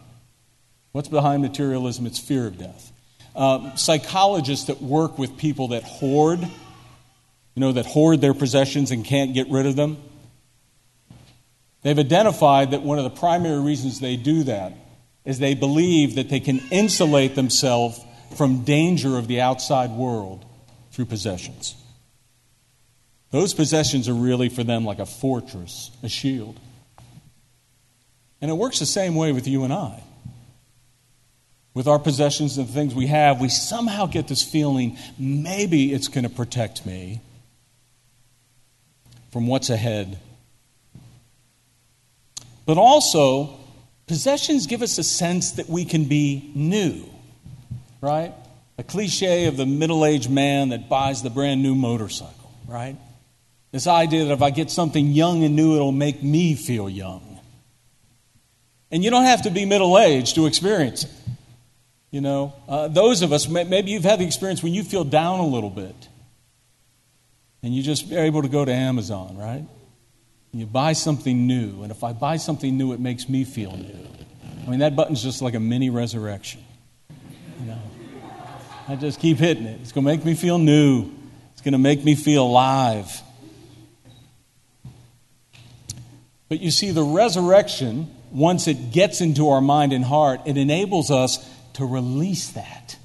What's 0.92 1.08
behind 1.08 1.42
materialism? 1.42 2.06
It's 2.06 2.18
fear 2.18 2.46
of 2.46 2.56
death. 2.56 2.92
Um, 3.38 3.76
psychologists 3.76 4.66
that 4.66 4.82
work 4.82 5.16
with 5.16 5.38
people 5.38 5.68
that 5.68 5.84
hoard, 5.84 6.40
you 6.40 7.60
know, 7.60 7.70
that 7.70 7.86
hoard 7.86 8.20
their 8.20 8.34
possessions 8.34 8.90
and 8.90 9.04
can't 9.04 9.32
get 9.32 9.48
rid 9.48 9.64
of 9.64 9.76
them, 9.76 9.96
they've 11.82 11.98
identified 11.98 12.72
that 12.72 12.82
one 12.82 12.98
of 12.98 13.04
the 13.04 13.10
primary 13.10 13.60
reasons 13.60 14.00
they 14.00 14.16
do 14.16 14.42
that 14.42 14.72
is 15.24 15.38
they 15.38 15.54
believe 15.54 16.16
that 16.16 16.28
they 16.30 16.40
can 16.40 16.60
insulate 16.72 17.36
themselves 17.36 18.00
from 18.36 18.64
danger 18.64 19.16
of 19.16 19.28
the 19.28 19.40
outside 19.40 19.90
world 19.90 20.44
through 20.90 21.04
possessions. 21.04 21.76
Those 23.30 23.54
possessions 23.54 24.08
are 24.08 24.14
really 24.14 24.48
for 24.48 24.64
them 24.64 24.84
like 24.84 24.98
a 24.98 25.06
fortress, 25.06 25.92
a 26.02 26.08
shield. 26.08 26.58
And 28.40 28.50
it 28.50 28.54
works 28.54 28.80
the 28.80 28.86
same 28.86 29.14
way 29.14 29.30
with 29.30 29.46
you 29.46 29.62
and 29.62 29.72
I. 29.72 30.02
With 31.78 31.86
our 31.86 32.00
possessions 32.00 32.58
and 32.58 32.66
the 32.66 32.72
things 32.72 32.92
we 32.92 33.06
have, 33.06 33.40
we 33.40 33.48
somehow 33.48 34.06
get 34.06 34.26
this 34.26 34.42
feeling 34.42 34.98
maybe 35.16 35.92
it's 35.92 36.08
going 36.08 36.24
to 36.24 36.28
protect 36.28 36.84
me 36.84 37.20
from 39.30 39.46
what's 39.46 39.70
ahead. 39.70 40.18
But 42.66 42.78
also, 42.78 43.60
possessions 44.08 44.66
give 44.66 44.82
us 44.82 44.98
a 44.98 45.04
sense 45.04 45.52
that 45.52 45.68
we 45.68 45.84
can 45.84 46.06
be 46.06 46.50
new, 46.52 47.04
right? 48.00 48.34
A 48.76 48.82
cliche 48.82 49.46
of 49.46 49.56
the 49.56 49.64
middle 49.64 50.04
aged 50.04 50.28
man 50.28 50.70
that 50.70 50.88
buys 50.88 51.22
the 51.22 51.30
brand 51.30 51.62
new 51.62 51.76
motorcycle, 51.76 52.52
right? 52.66 52.96
This 53.70 53.86
idea 53.86 54.24
that 54.24 54.32
if 54.32 54.42
I 54.42 54.50
get 54.50 54.72
something 54.72 55.12
young 55.12 55.44
and 55.44 55.54
new, 55.54 55.76
it'll 55.76 55.92
make 55.92 56.24
me 56.24 56.56
feel 56.56 56.90
young. 56.90 57.38
And 58.90 59.04
you 59.04 59.10
don't 59.10 59.26
have 59.26 59.42
to 59.42 59.50
be 59.50 59.64
middle 59.64 59.96
aged 59.96 60.34
to 60.34 60.46
experience 60.46 61.04
it. 61.04 61.10
You 62.10 62.22
know, 62.22 62.54
uh, 62.68 62.88
those 62.88 63.22
of 63.22 63.32
us, 63.32 63.48
maybe 63.48 63.90
you've 63.90 64.04
had 64.04 64.18
the 64.18 64.24
experience 64.24 64.62
when 64.62 64.72
you 64.72 64.82
feel 64.82 65.04
down 65.04 65.40
a 65.40 65.46
little 65.46 65.70
bit. 65.70 66.08
And 67.62 67.74
you 67.74 67.82
just 67.82 68.10
are 68.12 68.24
able 68.24 68.42
to 68.42 68.48
go 68.48 68.64
to 68.64 68.72
Amazon, 68.72 69.36
right? 69.36 69.64
And 70.52 70.60
you 70.60 70.64
buy 70.64 70.94
something 70.94 71.46
new. 71.46 71.82
And 71.82 71.90
if 71.90 72.04
I 72.04 72.12
buy 72.12 72.36
something 72.36 72.78
new, 72.78 72.92
it 72.92 73.00
makes 73.00 73.28
me 73.28 73.44
feel 73.44 73.76
new. 73.76 74.06
I 74.66 74.70
mean, 74.70 74.80
that 74.80 74.96
button's 74.96 75.22
just 75.22 75.42
like 75.42 75.54
a 75.54 75.60
mini 75.60 75.90
resurrection. 75.90 76.62
You 77.60 77.66
know, 77.66 77.78
I 78.86 78.96
just 78.96 79.20
keep 79.20 79.38
hitting 79.38 79.66
it. 79.66 79.80
It's 79.82 79.92
going 79.92 80.04
to 80.04 80.10
make 80.10 80.24
me 80.24 80.34
feel 80.34 80.58
new, 80.58 81.10
it's 81.52 81.62
going 81.62 81.72
to 81.72 81.78
make 81.78 82.04
me 82.04 82.14
feel 82.14 82.44
alive. 82.44 83.22
But 86.48 86.60
you 86.60 86.70
see, 86.70 86.92
the 86.92 87.02
resurrection, 87.02 88.10
once 88.30 88.68
it 88.68 88.92
gets 88.92 89.20
into 89.20 89.50
our 89.50 89.60
mind 89.60 89.92
and 89.92 90.04
heart, 90.04 90.40
it 90.46 90.56
enables 90.56 91.10
us 91.10 91.38
to 91.78 91.86
release 91.86 92.50
that. 92.50 92.96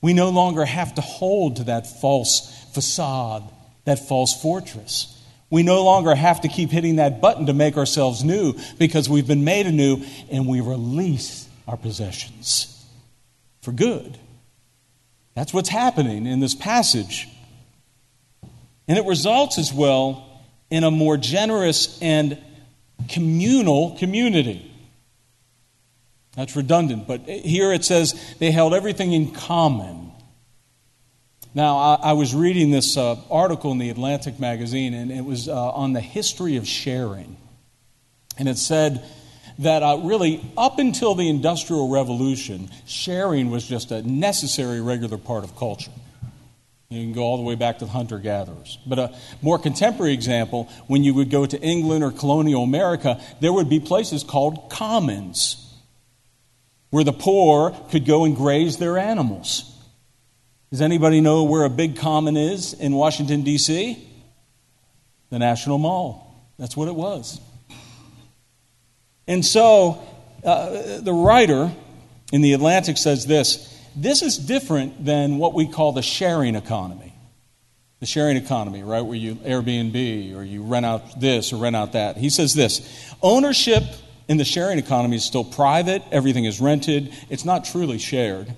We 0.00 0.14
no 0.14 0.30
longer 0.30 0.64
have 0.64 0.94
to 0.94 1.00
hold 1.02 1.56
to 1.56 1.64
that 1.64 1.86
false 2.00 2.50
facade, 2.72 3.42
that 3.84 4.08
false 4.08 4.40
fortress. 4.40 5.10
We 5.50 5.62
no 5.62 5.84
longer 5.84 6.14
have 6.14 6.40
to 6.40 6.48
keep 6.48 6.70
hitting 6.70 6.96
that 6.96 7.20
button 7.20 7.46
to 7.46 7.52
make 7.52 7.76
ourselves 7.76 8.24
new 8.24 8.54
because 8.78 9.08
we've 9.08 9.26
been 9.26 9.44
made 9.44 9.66
anew 9.66 10.02
and 10.30 10.48
we 10.48 10.60
release 10.60 11.46
our 11.68 11.76
possessions 11.76 12.86
for 13.60 13.72
good. 13.72 14.18
That's 15.34 15.52
what's 15.52 15.68
happening 15.68 16.26
in 16.26 16.40
this 16.40 16.54
passage. 16.54 17.28
And 18.88 18.98
it 18.98 19.04
results 19.04 19.58
as 19.58 19.72
well 19.72 20.42
in 20.70 20.84
a 20.84 20.90
more 20.90 21.16
generous 21.16 21.98
and 22.00 22.38
communal 23.08 23.96
community. 23.98 24.70
That's 26.36 26.56
redundant, 26.56 27.06
but 27.06 27.20
here 27.28 27.72
it 27.72 27.84
says 27.84 28.14
they 28.38 28.50
held 28.50 28.74
everything 28.74 29.12
in 29.12 29.30
common. 29.30 30.10
Now, 31.54 31.76
I, 31.76 31.98
I 32.02 32.12
was 32.14 32.34
reading 32.34 32.72
this 32.72 32.96
uh, 32.96 33.16
article 33.30 33.70
in 33.70 33.78
the 33.78 33.90
Atlantic 33.90 34.40
magazine, 34.40 34.94
and 34.94 35.12
it 35.12 35.24
was 35.24 35.48
uh, 35.48 35.70
on 35.70 35.92
the 35.92 36.00
history 36.00 36.56
of 36.56 36.66
sharing. 36.66 37.36
And 38.36 38.48
it 38.48 38.58
said 38.58 39.04
that 39.60 39.84
uh, 39.84 40.00
really, 40.02 40.44
up 40.58 40.80
until 40.80 41.14
the 41.14 41.28
Industrial 41.28 41.88
Revolution, 41.88 42.68
sharing 42.86 43.50
was 43.50 43.64
just 43.64 43.92
a 43.92 44.02
necessary, 44.02 44.80
regular 44.80 45.16
part 45.16 45.44
of 45.44 45.54
culture. 45.56 45.92
You 46.88 47.00
can 47.02 47.12
go 47.12 47.22
all 47.22 47.36
the 47.36 47.44
way 47.44 47.54
back 47.54 47.78
to 47.78 47.84
the 47.84 47.92
hunter 47.92 48.18
gatherers. 48.18 48.78
But 48.84 48.98
a 48.98 49.16
more 49.40 49.60
contemporary 49.60 50.12
example, 50.12 50.68
when 50.88 51.04
you 51.04 51.14
would 51.14 51.30
go 51.30 51.46
to 51.46 51.60
England 51.60 52.02
or 52.02 52.10
colonial 52.10 52.64
America, 52.64 53.20
there 53.40 53.52
would 53.52 53.68
be 53.68 53.78
places 53.78 54.24
called 54.24 54.70
commons 54.70 55.63
where 56.94 57.02
the 57.02 57.12
poor 57.12 57.72
could 57.90 58.04
go 58.04 58.24
and 58.24 58.36
graze 58.36 58.76
their 58.76 58.96
animals. 58.96 59.68
Does 60.70 60.80
anybody 60.80 61.20
know 61.20 61.42
where 61.42 61.64
a 61.64 61.68
big 61.68 61.96
common 61.96 62.36
is 62.36 62.72
in 62.72 62.94
Washington, 62.94 63.42
D.C.? 63.42 63.98
The 65.30 65.38
National 65.40 65.78
Mall. 65.78 66.52
That's 66.56 66.76
what 66.76 66.86
it 66.86 66.94
was. 66.94 67.40
And 69.26 69.44
so 69.44 70.06
uh, 70.44 71.00
the 71.00 71.12
writer 71.12 71.72
in 72.32 72.42
The 72.42 72.52
Atlantic 72.52 72.96
says 72.96 73.26
this 73.26 73.76
this 73.96 74.22
is 74.22 74.38
different 74.38 75.04
than 75.04 75.38
what 75.38 75.52
we 75.52 75.66
call 75.66 75.90
the 75.90 76.02
sharing 76.02 76.54
economy. 76.54 77.12
The 77.98 78.06
sharing 78.06 78.36
economy, 78.36 78.84
right, 78.84 79.02
where 79.02 79.18
you 79.18 79.34
Airbnb 79.34 80.36
or 80.36 80.44
you 80.44 80.62
rent 80.62 80.86
out 80.86 81.20
this 81.20 81.52
or 81.52 81.56
rent 81.56 81.74
out 81.74 81.94
that. 81.94 82.18
He 82.18 82.30
says 82.30 82.54
this 82.54 82.88
ownership 83.20 83.82
in 84.28 84.36
the 84.36 84.44
sharing 84.44 84.78
economy 84.78 85.16
is 85.16 85.24
still 85.24 85.44
private, 85.44 86.02
everything 86.10 86.44
is 86.44 86.60
rented, 86.60 87.12
it's 87.28 87.44
not 87.44 87.64
truly 87.64 87.98
shared. 87.98 88.54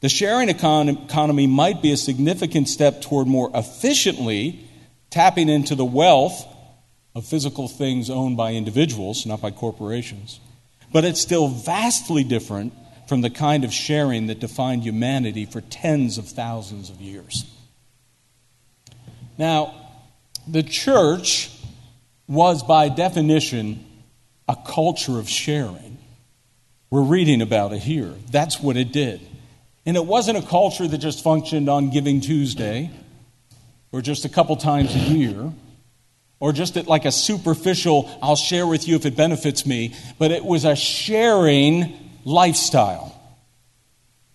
The 0.00 0.08
sharing 0.08 0.48
economy 0.48 1.46
might 1.46 1.80
be 1.80 1.92
a 1.92 1.96
significant 1.96 2.68
step 2.68 3.02
toward 3.02 3.26
more 3.26 3.50
efficiently 3.54 4.68
tapping 5.10 5.48
into 5.48 5.74
the 5.74 5.84
wealth 5.84 6.44
of 7.14 7.24
physical 7.24 7.68
things 7.68 8.10
owned 8.10 8.36
by 8.36 8.52
individuals, 8.54 9.24
not 9.26 9.40
by 9.40 9.50
corporations. 9.50 10.40
But 10.92 11.04
it's 11.04 11.20
still 11.20 11.48
vastly 11.48 12.24
different 12.24 12.72
from 13.06 13.20
the 13.20 13.30
kind 13.30 13.64
of 13.64 13.72
sharing 13.72 14.26
that 14.26 14.40
defined 14.40 14.82
humanity 14.82 15.46
for 15.46 15.60
tens 15.60 16.18
of 16.18 16.26
thousands 16.28 16.90
of 16.90 17.00
years. 17.00 17.44
Now, 19.38 19.74
the 20.48 20.62
church 20.62 21.50
was 22.26 22.62
by 22.62 22.88
definition 22.88 23.84
a 24.48 24.56
culture 24.66 25.18
of 25.18 25.28
sharing. 25.28 25.98
We're 26.90 27.02
reading 27.02 27.40
about 27.40 27.72
it 27.72 27.80
here. 27.80 28.14
That's 28.30 28.60
what 28.60 28.76
it 28.76 28.92
did. 28.92 29.20
And 29.86 29.96
it 29.96 30.04
wasn't 30.04 30.38
a 30.38 30.42
culture 30.42 30.86
that 30.86 30.98
just 30.98 31.24
functioned 31.24 31.68
on 31.68 31.90
Giving 31.90 32.20
Tuesday 32.20 32.90
or 33.90 34.00
just 34.00 34.24
a 34.24 34.28
couple 34.28 34.56
times 34.56 34.94
a 34.94 34.98
year 34.98 35.52
or 36.38 36.52
just 36.52 36.76
at 36.76 36.86
like 36.86 37.04
a 37.04 37.12
superficial, 37.12 38.10
I'll 38.20 38.36
share 38.36 38.66
with 38.66 38.86
you 38.86 38.96
if 38.96 39.06
it 39.06 39.16
benefits 39.16 39.64
me, 39.64 39.94
but 40.18 40.30
it 40.30 40.44
was 40.44 40.64
a 40.64 40.76
sharing 40.76 41.96
lifestyle. 42.24 43.18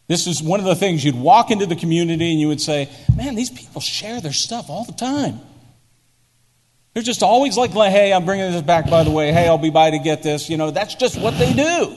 This 0.07 0.25
is 0.25 0.41
one 0.41 0.61
of 0.61 0.65
the 0.65 0.75
things 0.75 1.03
you'd 1.03 1.15
walk 1.15 1.51
into 1.51 1.65
the 1.65 1.75
community 1.75 2.31
and 2.31 2.39
you 2.39 2.47
would 2.47 2.61
say, 2.61 2.89
Man, 3.15 3.35
these 3.35 3.49
people 3.49 3.81
share 3.81 4.21
their 4.21 4.33
stuff 4.33 4.69
all 4.69 4.85
the 4.85 4.93
time. 4.93 5.41
They're 6.97 7.03
just 7.03 7.21
always 7.21 7.55
like, 7.57 7.69
Hey, 7.69 8.11
I'm 8.11 8.25
bringing 8.25 8.51
this 8.51 8.63
back, 8.63 8.89
by 8.89 9.03
the 9.03 9.11
way. 9.11 9.31
Hey, 9.31 9.47
I'll 9.47 9.59
be 9.59 9.69
by 9.69 9.91
to 9.91 9.99
get 9.99 10.23
this. 10.23 10.49
You 10.49 10.57
know, 10.57 10.71
that's 10.71 10.95
just 10.95 11.15
what 11.15 11.37
they 11.37 11.53
do. 11.53 11.95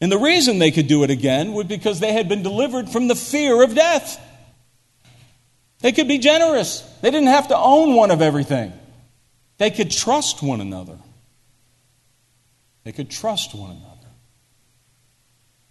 And 0.00 0.10
the 0.10 0.16
reason 0.16 0.58
they 0.58 0.70
could 0.70 0.86
do 0.86 1.04
it 1.04 1.10
again 1.10 1.52
was 1.52 1.66
because 1.66 2.00
they 2.00 2.14
had 2.14 2.26
been 2.26 2.42
delivered 2.42 2.88
from 2.88 3.06
the 3.06 3.14
fear 3.14 3.62
of 3.62 3.74
death. 3.74 4.18
They 5.80 5.92
could 5.92 6.08
be 6.08 6.16
generous. 6.16 6.80
They 7.02 7.10
didn't 7.10 7.28
have 7.28 7.48
to 7.48 7.56
own 7.58 7.96
one 7.96 8.10
of 8.10 8.22
everything. 8.22 8.72
They 9.58 9.70
could 9.70 9.90
trust 9.90 10.42
one 10.42 10.62
another. 10.62 10.96
They 12.84 12.92
could 12.92 13.10
trust 13.10 13.54
one 13.54 13.72
another 13.72 14.08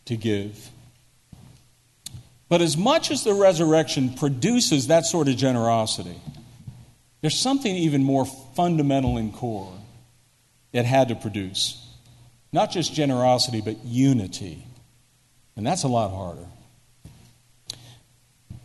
to 0.05 0.15
give. 0.15 0.69
But 2.49 2.61
as 2.61 2.77
much 2.77 3.09
as 3.09 3.23
the 3.23 3.33
resurrection 3.33 4.13
produces 4.13 4.85
that 4.89 5.07
sort 5.07 5.27
of 5.27 5.37
generosity, 5.37 6.21
there's 7.23 7.39
something 7.39 7.75
even 7.75 8.03
more 8.03 8.27
fundamental 8.55 9.17
in 9.17 9.31
core 9.31 9.73
it 10.71 10.85
had 10.85 11.07
to 11.07 11.15
produce. 11.15 11.79
Not 12.51 12.69
just 12.69 12.93
generosity, 12.93 13.61
but 13.61 13.83
unity. 13.83 14.63
And 15.55 15.65
that's 15.65 15.83
a 15.83 15.87
lot 15.87 16.11
harder. 16.11 16.45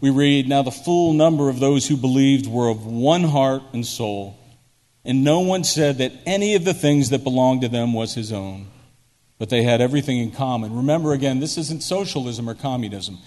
We 0.02 0.10
read, 0.10 0.46
Now 0.46 0.60
the 0.60 0.70
full 0.70 1.14
number 1.14 1.48
of 1.48 1.58
those 1.58 1.88
who 1.88 1.96
believed 1.96 2.46
were 2.46 2.68
of 2.68 2.84
one 2.84 3.24
heart 3.24 3.62
and 3.72 3.86
soul, 3.86 4.38
and 5.06 5.24
no 5.24 5.40
one 5.40 5.64
said 5.64 5.98
that 5.98 6.12
any 6.26 6.54
of 6.54 6.66
the 6.66 6.74
things 6.74 7.08
that 7.08 7.24
belonged 7.24 7.62
to 7.62 7.68
them 7.68 7.94
was 7.94 8.14
his 8.14 8.30
own 8.30 8.66
but 9.38 9.50
they 9.50 9.62
had 9.62 9.80
everything 9.80 10.18
in 10.18 10.32
common. 10.32 10.74
Remember 10.74 11.12
again, 11.12 11.38
this 11.38 11.56
isn't 11.56 11.82
socialism 11.82 12.48
or 12.48 12.54
communism, 12.54 13.18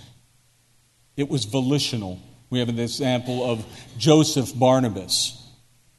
it 1.16 1.30
was 1.30 1.46
volitional. 1.46 2.20
We 2.51 2.60
have 2.60 2.70
an 2.70 2.77
example 2.77 3.50
of 3.50 3.65
Joseph 3.98 4.53
Barnabas. 4.53 5.41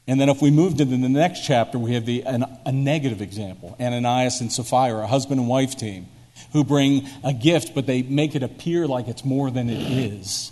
And 0.07 0.21
then 0.21 0.29
if 0.29 0.41
we 0.41 0.51
move 0.51 0.77
to 0.77 0.85
the 0.85 0.97
next 0.97 1.45
chapter, 1.45 1.79
we 1.79 1.95
have 1.95 2.05
the, 2.05 2.23
an, 2.23 2.45
a 2.65 2.71
negative 2.71 3.21
example 3.21 3.75
Ananias 3.79 4.39
and 4.39 4.51
Sapphira, 4.51 5.03
a 5.03 5.07
husband 5.07 5.39
and 5.39 5.49
wife 5.49 5.75
team, 5.75 6.07
who 6.51 6.63
bring 6.63 7.07
a 7.23 7.33
gift, 7.33 7.73
but 7.73 7.87
they 7.87 8.03
make 8.03 8.35
it 8.35 8.43
appear 8.43 8.87
like 8.87 9.07
it's 9.07 9.25
more 9.25 9.49
than 9.49 9.69
it 9.69 9.81
is. 9.81 10.51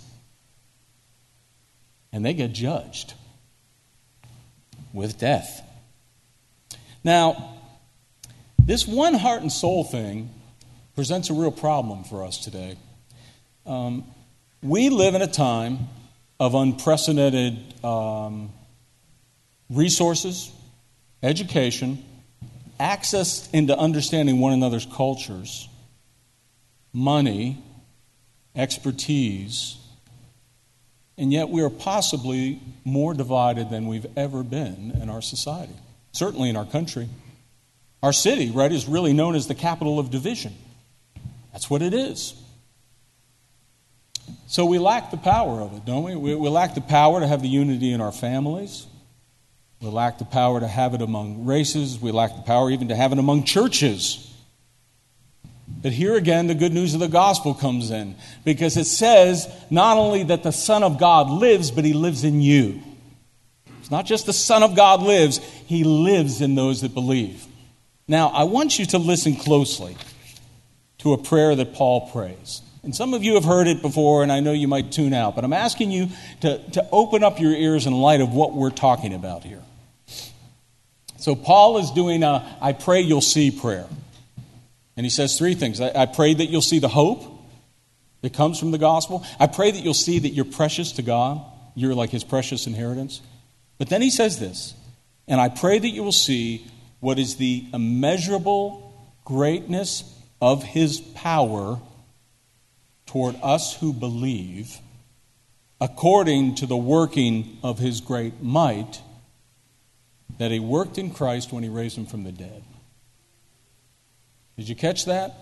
And 2.12 2.25
they 2.25 2.34
get 2.34 2.51
judged 2.51 3.13
with 4.93 5.20
death. 5.20 5.62
Now, 7.03 7.60
this 8.58 8.88
one 8.88 9.13
heart 9.13 9.43
and 9.43 9.51
soul 9.51 9.84
thing 9.84 10.31
presents 10.96 11.29
a 11.29 11.34
real 11.34 11.51
problem 11.51 12.03
for 12.03 12.25
us 12.25 12.38
today. 12.38 12.77
Um, 13.65 14.03
we 14.62 14.89
live 14.89 15.15
in 15.15 15.22
a 15.22 15.27
time 15.27 15.88
of 16.39 16.53
unprecedented 16.53 17.84
um, 17.84 18.51
resources, 19.70 20.51
education, 21.24 22.03
access 22.80 23.50
into 23.51 23.77
understanding 23.77 24.39
one 24.39 24.53
another's 24.53 24.86
cultures, 24.86 25.68
money, 26.94 27.62
expertise, 28.56 29.77
and 31.18 31.32
yet 31.32 31.50
we 31.50 31.62
are 31.62 31.70
possibly 31.70 32.60
more 32.84 33.13
divided 33.13 33.69
than 33.69 33.88
we've 33.88 34.08
ever 34.17 34.43
been 34.43 34.91
in 35.02 35.10
our 35.10 35.21
society, 35.21 35.76
certainly 36.12 36.50
in 36.50 36.56
our 36.56 36.65
country. 36.65 37.08
Our 38.02 38.13
city, 38.13 38.50
right, 38.50 38.71
is 38.71 38.88
really 38.88 39.13
known 39.13 39.36
as 39.36 39.47
the 39.47 39.54
capital 39.54 40.00
of 40.00 40.10
division. 40.10 40.56
That's 41.52 41.69
what 41.69 41.84
it 41.84 41.93
is. 41.93 42.40
So 44.48 44.65
we 44.65 44.80
lack 44.80 45.12
the 45.12 45.17
power 45.17 45.62
of 45.62 45.74
it, 45.76 45.86
don't 45.86 46.04
we? 46.04 46.15
we? 46.15 46.36
We 46.36 46.50
lack 46.50 46.76
the 46.76 46.82
power 46.82 47.20
to 47.20 47.28
have 47.28 47.41
the 47.41 47.48
unity 47.48 47.91
in 47.91 48.02
our 48.02 48.12
families. 48.12 48.86
We 49.82 49.89
lack 49.89 50.20
the 50.20 50.26
power 50.26 50.60
to 50.60 50.67
have 50.67 50.94
it 50.94 51.02
among 51.02 51.46
races. 51.46 52.00
We 52.00 52.12
lack 52.12 52.36
the 52.36 52.44
power 52.44 52.70
even 52.70 52.89
to 52.89 52.96
have 52.96 53.12
it 53.12 53.17
among 53.17 53.46
churches. 53.46 54.28
But 55.82 55.94
here 55.94 56.15
again, 56.15 56.48
the 56.48 56.56
good 56.56 56.74
news 56.74 56.94
of 56.94 57.00
the 57.00 57.08
gospel 57.08 57.54
comes 57.54 57.89
in 57.89 58.15
because 58.44 58.78
it 58.78 58.86
says 58.86 59.48
not 59.72 59.98
only 59.98 60.24
that 60.24 60.44
the 60.44 60.52
Son 60.52 60.84
of 60.84 61.00
God 61.00 61.30
lives, 61.30 61.72
but 61.72 61.86
he 61.86 61.94
lives 61.94 62.24
in 62.24 62.41
you. 62.41 62.82
It's 63.80 63.89
not 63.89 64.06
just 64.06 64.26
the 64.26 64.34
Son 64.34 64.62
of 64.62 64.76
God 64.76 65.02
lives, 65.02 65.39
he 65.65 65.84
lives 65.84 66.41
in 66.41 66.54
those 66.54 66.82
that 66.82 66.94
believe. 66.94 67.46
Now, 68.08 68.28
I 68.30 68.44
want 68.44 68.78
you 68.78 68.86
to 68.88 68.98
listen 68.98 69.36
closely 69.36 69.98
to 71.00 71.13
a 71.13 71.17
prayer 71.17 71.56
that 71.56 71.74
Paul 71.74 72.12
prays. 72.12 72.62
And 72.84 72.96
some 72.96 73.13
of 73.13 73.24
you 73.24 73.36
have 73.36 73.46
heard 73.46 73.67
it 73.67 73.82
before, 73.82 74.24
and 74.24 74.32
I 74.32 74.39
know 74.39 74.54
you 74.54 74.67
might 74.67 74.91
tune 74.91 75.13
out, 75.13 75.36
but 75.36 75.44
I'm 75.44 75.54
asking 75.54 75.91
you 75.91 76.10
to, 76.41 76.58
to 76.72 76.88
open 76.91 77.24
up 77.24 77.39
your 77.39 77.52
ears 77.52 77.86
in 77.86 77.94
light 77.94 78.22
of 78.22 78.34
what 78.34 78.54
we're 78.54 78.72
talking 78.72 79.13
about 79.13 79.44
here. 79.44 79.62
So, 81.17 81.36
Paul 81.36 81.78
is 81.78 81.91
doing 81.91 82.24
a 82.24 82.58
I 82.60 82.74
pray 82.74 83.02
you'll 83.02 83.22
see 83.22 83.52
prayer. 83.52 83.88
And 84.98 85.06
he 85.06 85.10
says 85.10 85.38
three 85.38 85.54
things 85.54 85.80
I, 85.80 85.91
I 85.96 86.06
pray 86.08 86.34
that 86.34 86.48
you'll 86.48 86.62
see 86.62 86.80
the 86.80 86.89
hope 86.89 87.24
that 88.22 88.34
comes 88.34 88.60
from 88.60 88.72
the 88.72 88.80
gospel. 88.80 89.24
I 89.39 89.48
pray 89.48 89.70
that 89.72 89.80
you'll 89.80 89.94
see 89.94 90.20
that 90.20 90.30
you're 90.30 90.46
precious 90.46 90.94
to 90.94 91.04
God, 91.04 91.41
you're 91.76 91.94
like 91.94 92.10
his 92.10 92.24
precious 92.24 92.65
inheritance. 92.65 93.22
But 93.78 93.89
then 93.89 94.02
he 94.02 94.10
says 94.10 94.39
this, 94.39 94.74
and 95.28 95.39
I 95.39 95.50
pray 95.50 95.78
that 95.78 95.89
you 95.89 96.04
will 96.04 96.12
see 96.12 96.65
what 97.00 97.20
is 97.20 97.36
the 97.36 97.65
immeasurable 97.74 99.12
greatness 99.24 100.04
of 100.41 100.63
his 100.63 101.00
power 101.00 101.80
toward 103.12 103.36
us 103.43 103.76
who 103.76 103.91
believe, 103.91 104.80
according 105.82 106.56
to 106.56 106.65
the 106.65 106.78
working 106.78 107.58
of 107.62 107.78
his 107.78 108.00
great 108.00 108.41
might 108.41 109.02
that 110.38 110.50
he 110.50 110.60
worked 110.60 110.97
in 110.97 111.12
Christ 111.12 111.52
when 111.52 111.62
he 111.62 111.67
raised 111.67 111.97
him 111.97 112.06
from 112.06 112.24
the 112.24 112.32
dead. 112.32 112.63
Did 114.58 114.69
you 114.69 114.76
catch 114.76 115.06
that? 115.06 115.36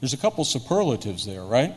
There's 0.00 0.14
a 0.14 0.16
couple 0.16 0.46
superlatives 0.46 1.26
there, 1.26 1.42
right? 1.42 1.76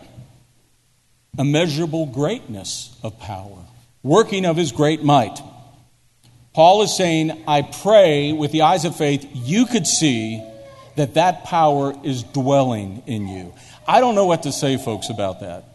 Immeasurable 1.37 2.05
greatness 2.05 2.97
of 3.03 3.19
power, 3.19 3.65
working 4.03 4.45
of 4.45 4.55
his 4.55 4.71
great 4.71 5.03
might. 5.03 5.41
Paul 6.53 6.83
is 6.83 6.95
saying, 6.95 7.43
I 7.47 7.63
pray 7.63 8.31
with 8.31 8.53
the 8.53 8.61
eyes 8.61 8.85
of 8.85 8.95
faith 8.95 9.27
you 9.33 9.65
could 9.65 9.87
see 9.87 10.41
that 10.95 11.15
that 11.15 11.43
power 11.43 11.93
is 12.05 12.23
dwelling 12.23 13.03
in 13.07 13.27
you. 13.27 13.53
I 13.87 13.99
don't 13.99 14.15
know 14.15 14.25
what 14.25 14.43
to 14.43 14.51
say, 14.51 14.77
folks, 14.77 15.09
about 15.09 15.39
that. 15.41 15.65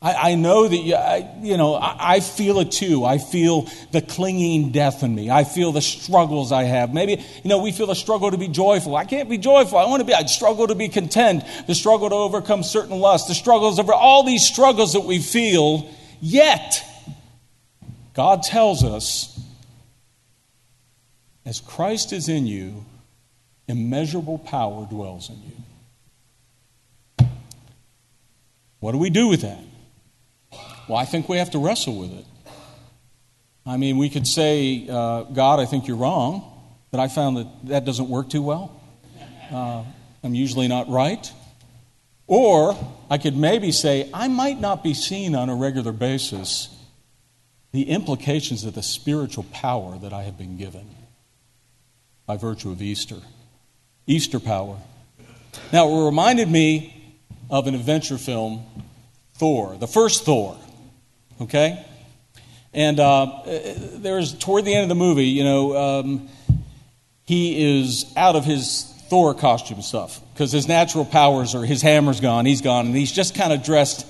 I, 0.00 0.32
I 0.32 0.34
know 0.34 0.68
that, 0.68 0.76
you, 0.76 0.94
I, 0.94 1.28
you 1.40 1.56
know, 1.56 1.74
I, 1.74 2.16
I, 2.16 2.20
feel 2.20 2.60
it 2.60 2.70
too. 2.70 3.04
I 3.04 3.18
feel 3.18 3.68
the 3.92 4.02
clinging 4.02 4.70
death 4.70 5.02
in 5.02 5.14
me. 5.14 5.30
I 5.30 5.44
feel 5.44 5.72
the 5.72 5.80
struggles 5.80 6.52
I 6.52 6.64
have. 6.64 6.92
Maybe, 6.92 7.12
you 7.42 7.48
know, 7.48 7.62
we 7.62 7.72
feel 7.72 7.86
the 7.86 7.94
struggle 7.94 8.30
to 8.30 8.36
be 8.36 8.48
joyful. 8.48 8.94
I 8.94 9.04
can't 9.04 9.28
be 9.28 9.38
joyful. 9.38 9.78
I 9.78 9.86
want 9.86 10.00
to 10.00 10.04
be, 10.04 10.12
I 10.12 10.24
struggle 10.26 10.66
to 10.66 10.74
be 10.74 10.88
content. 10.88 11.44
The 11.66 11.74
struggle 11.74 12.10
to 12.10 12.14
overcome 12.14 12.62
certain 12.62 12.98
lusts. 12.98 13.28
The 13.28 13.34
struggles 13.34 13.78
over 13.78 13.94
all 13.94 14.22
these 14.22 14.46
struggles 14.46 14.92
that 14.92 15.00
we 15.00 15.18
feel. 15.18 15.90
Yet, 16.20 16.84
God 18.12 18.42
tells 18.42 18.84
us 18.84 19.40
as 21.46 21.60
Christ 21.60 22.12
is 22.12 22.28
in 22.28 22.46
you, 22.46 22.84
immeasurable 23.68 24.38
power 24.38 24.86
dwells 24.90 25.30
in 25.30 25.36
you. 25.36 25.65
What 28.86 28.92
do 28.92 28.98
we 28.98 29.10
do 29.10 29.26
with 29.26 29.40
that? 29.40 29.58
Well, 30.88 30.96
I 30.96 31.06
think 31.06 31.28
we 31.28 31.38
have 31.38 31.50
to 31.50 31.58
wrestle 31.58 31.98
with 31.98 32.12
it. 32.12 32.24
I 33.66 33.78
mean, 33.78 33.98
we 33.98 34.08
could 34.08 34.28
say, 34.28 34.86
uh, 34.88 35.24
God, 35.24 35.58
I 35.58 35.64
think 35.64 35.88
you're 35.88 35.96
wrong, 35.96 36.48
but 36.92 37.00
I 37.00 37.08
found 37.08 37.36
that 37.36 37.46
that 37.64 37.84
doesn't 37.84 38.08
work 38.08 38.30
too 38.30 38.42
well. 38.42 38.80
Uh, 39.50 39.82
I'm 40.22 40.36
usually 40.36 40.68
not 40.68 40.88
right. 40.88 41.28
Or 42.28 42.78
I 43.10 43.18
could 43.18 43.36
maybe 43.36 43.72
say, 43.72 44.08
I 44.14 44.28
might 44.28 44.60
not 44.60 44.84
be 44.84 44.94
seeing 44.94 45.34
on 45.34 45.48
a 45.48 45.56
regular 45.56 45.90
basis 45.90 46.68
the 47.72 47.90
implications 47.90 48.64
of 48.64 48.74
the 48.74 48.84
spiritual 48.84 49.46
power 49.50 49.98
that 49.98 50.12
I 50.12 50.22
have 50.22 50.38
been 50.38 50.56
given 50.58 50.88
by 52.24 52.36
virtue 52.36 52.70
of 52.70 52.80
Easter. 52.80 53.16
Easter 54.06 54.38
power. 54.38 54.78
Now, 55.72 55.88
it 55.88 56.04
reminded 56.04 56.48
me 56.48 56.95
of 57.50 57.66
an 57.66 57.74
adventure 57.74 58.18
film, 58.18 58.64
Thor, 59.34 59.76
the 59.76 59.86
first 59.86 60.24
Thor. 60.24 60.56
Okay? 61.40 61.84
And 62.72 63.00
uh, 63.00 63.42
there's, 63.94 64.34
toward 64.34 64.64
the 64.64 64.74
end 64.74 64.82
of 64.82 64.88
the 64.88 64.94
movie, 64.94 65.26
you 65.26 65.44
know, 65.44 65.76
um, 65.76 66.28
he 67.24 67.80
is 67.80 68.12
out 68.16 68.36
of 68.36 68.44
his 68.44 68.92
Thor 69.08 69.34
costume 69.34 69.82
stuff 69.82 70.20
because 70.32 70.52
his 70.52 70.68
natural 70.68 71.04
powers 71.04 71.54
are 71.54 71.64
his 71.64 71.80
hammer's 71.80 72.20
gone, 72.20 72.44
he's 72.44 72.60
gone, 72.60 72.86
and 72.86 72.96
he's 72.96 73.12
just 73.12 73.34
kind 73.34 73.52
of 73.52 73.62
dressed 73.62 74.06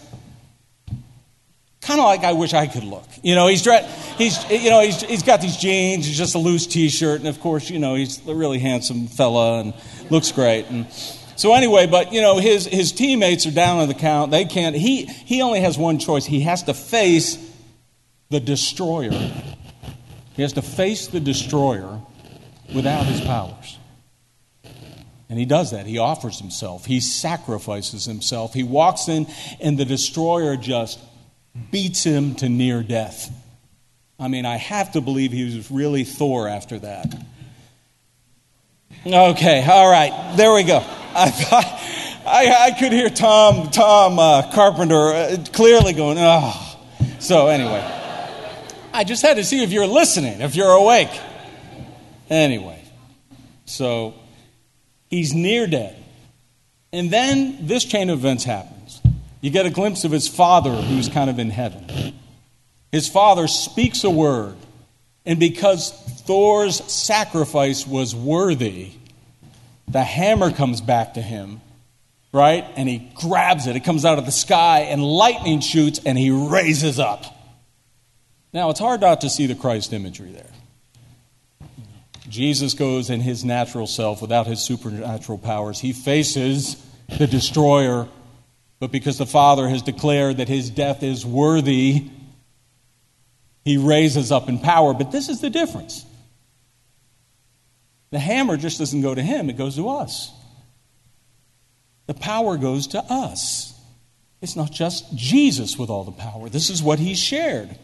kind 1.87 2.01
of 2.01 2.07
like 2.07 2.25
I 2.25 2.33
wish 2.33 2.53
I 2.53 2.67
could 2.67 2.83
look. 2.83 3.07
You 3.23 3.35
know, 3.35 3.47
he's 3.47 3.63
dressed, 3.63 3.89
he's 4.19 4.51
you 4.51 4.71
know 4.71 4.81
he's 4.81 5.01
he's 5.03 5.23
got 5.23 5.41
these 5.41 5.57
jeans, 5.57 6.07
he's 6.07 6.19
just 6.19 6.35
a 6.35 6.39
loose 6.39 6.67
T-shirt, 6.67 7.21
and 7.21 7.29
of 7.29 7.41
course 7.41 7.71
you 7.71 7.79
know 7.79 7.95
he's 7.95 8.27
a 8.27 8.35
really 8.35 8.59
handsome 8.59 9.07
fella 9.07 9.61
and 9.61 9.75
looks 10.11 10.33
great. 10.33 10.67
And 10.69 10.87
so 11.37 11.55
anyway, 11.55 11.87
but 11.87 12.13
you 12.13 12.21
know 12.21 12.39
his 12.39 12.67
his 12.67 12.93
teammates 12.93 13.47
are 13.47 13.51
down 13.51 13.79
on 13.79 13.89
the 13.89 13.95
count. 13.95 14.31
They 14.31 14.45
can't. 14.45 14.75
He 14.75 15.05
he 15.05 15.43
only 15.43 15.61
has 15.61 15.79
one 15.79 15.99
choice. 15.99 16.25
He 16.25 16.41
has 16.41 16.63
to 16.65 16.75
face 16.75 17.39
the 18.31 18.41
destroyer. 18.41 19.11
He 20.35 20.43
has 20.43 20.55
to 20.55 20.63
face 20.63 21.07
the 21.07 21.21
destroyer 21.21 22.01
without 22.75 23.07
his 23.07 23.21
powers. 23.21 23.79
And 25.29 25.39
he 25.39 25.45
does 25.45 25.73
that. 25.73 25.87
He 25.87 25.99
offers 25.99 26.39
himself. 26.39 26.85
He 26.85 27.01
sacrifices 27.01 28.05
himself. 28.05 28.55
He 28.55 28.63
walks 28.63 29.09
in, 29.09 29.27
and 29.61 29.77
the 29.77 29.85
destroyer 29.85 30.57
just 30.57 31.01
beats 31.71 32.05
him 32.05 32.35
to 32.37 32.49
near 32.49 32.83
death. 32.83 33.33
I 34.19 34.29
mean, 34.29 34.47
I 34.47 34.57
have 34.57 34.93
to 34.93 35.01
believe 35.01 35.33
he 35.33 35.45
was 35.45 35.71
really 35.71 36.05
Thor 36.05 36.49
after 36.49 36.79
that. 36.79 37.15
Okay, 39.05 39.65
all 39.69 39.91
right, 39.91 40.37
there 40.37 40.55
we 40.55 40.65
go. 40.65 40.85
I, 41.17 42.23
I, 42.27 42.67
I 42.67 42.71
could 42.79 42.93
hear 42.93 43.09
Tom, 43.09 43.71
Tom 43.71 44.19
uh, 44.19 44.51
Carpenter 44.53 45.09
uh, 45.13 45.45
clearly 45.53 45.95
going, 45.95 46.19
oh. 46.21 46.79
So, 47.21 47.47
anyway, 47.47 47.83
I 48.93 49.05
just 49.05 49.23
had 49.23 49.39
to 49.39 49.45
see 49.45 49.63
if 49.63 49.73
you're 49.73 49.87
listening, 49.87 50.41
if 50.43 50.55
you're 50.55 50.71
awake. 50.71 51.11
Anyway, 52.29 52.83
so 53.65 54.15
he's 55.09 55.35
near 55.35 55.67
dead. 55.67 55.97
And 56.93 57.11
then 57.11 57.67
this 57.67 57.85
chain 57.85 58.11
of 58.11 58.19
events 58.19 58.45
happens. 58.45 59.01
You 59.41 59.51
get 59.51 59.65
a 59.65 59.71
glimpse 59.71 60.05
of 60.05 60.13
his 60.13 60.29
father 60.29 60.71
who's 60.71 61.09
kind 61.09 61.31
of 61.31 61.39
in 61.39 61.51
heaven. 61.51 62.15
His 62.93 63.09
father 63.09 63.49
speaks 63.49 64.05
a 64.05 64.11
word, 64.11 64.57
and 65.25 65.41
because 65.41 65.93
Thor's 66.27 66.85
sacrifice 66.93 67.87
was 67.87 68.15
worthy, 68.15 68.93
the 69.89 70.03
hammer 70.03 70.51
comes 70.51 70.81
back 70.81 71.15
to 71.15 71.23
him, 71.23 71.61
right? 72.33 72.65
And 72.77 72.89
he 72.89 73.11
grabs 73.15 73.67
it. 73.67 73.77
It 73.77 73.85
comes 73.85 74.05
out 74.05 74.19
of 74.19 74.27
the 74.27 74.33
sky, 74.33 74.81
and 74.81 75.03
lightning 75.03 75.61
shoots, 75.61 76.01
and 76.05 76.19
he 76.19 76.31
raises 76.31 76.99
up. 76.99 77.25
Now, 78.53 78.71
it's 78.71 78.81
hard 78.81 79.01
not 79.01 79.21
to 79.21 79.31
see 79.31 79.47
the 79.47 79.55
Christ 79.55 79.93
imagery 79.93 80.33
there. 80.33 80.51
Jesus 82.29 82.75
goes 82.75 83.11
in 83.11 83.21
his 83.21 83.45
natural 83.45 83.87
self 83.87 84.21
without 84.21 84.47
his 84.47 84.61
supernatural 84.61 85.39
powers. 85.39 85.79
He 85.79 85.93
faces 85.93 86.83
the 87.19 87.27
destroyer, 87.27 88.09
but 88.81 88.91
because 88.91 89.19
the 89.19 89.27
Father 89.27 89.69
has 89.69 89.83
declared 89.83 90.39
that 90.39 90.49
his 90.49 90.71
death 90.71 91.03
is 91.03 91.25
worthy, 91.25 92.11
he 93.65 93.77
raises 93.77 94.33
up 94.33 94.49
in 94.49 94.59
power. 94.59 94.93
But 94.95 95.13
this 95.13 95.29
is 95.29 95.41
the 95.41 95.51
difference. 95.51 96.05
The 98.11 98.19
hammer 98.19 98.57
just 98.57 98.79
doesn't 98.79 99.03
go 99.03 99.15
to 99.15 99.23
him, 99.23 99.51
it 99.51 99.57
goes 99.57 99.77
to 99.77 99.89
us. 99.89 100.33
The 102.07 102.15
power 102.15 102.57
goes 102.57 102.87
to 102.89 103.01
us. 103.01 103.73
It's 104.41 104.55
not 104.55 104.71
just 104.71 105.17
Jesus 105.17 105.77
with 105.77 105.91
all 105.91 106.05
the 106.05 106.13
power, 106.13 106.49
this 106.49 106.71
is 106.71 106.83
what 106.83 106.99
he 106.99 107.15
shared. 107.15 107.77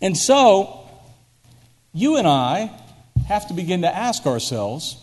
And 0.00 0.16
so, 0.16 0.86
you 1.92 2.16
and 2.16 2.26
I 2.26 2.70
have 3.26 3.48
to 3.48 3.54
begin 3.54 3.82
to 3.82 3.94
ask 3.94 4.26
ourselves 4.26 5.00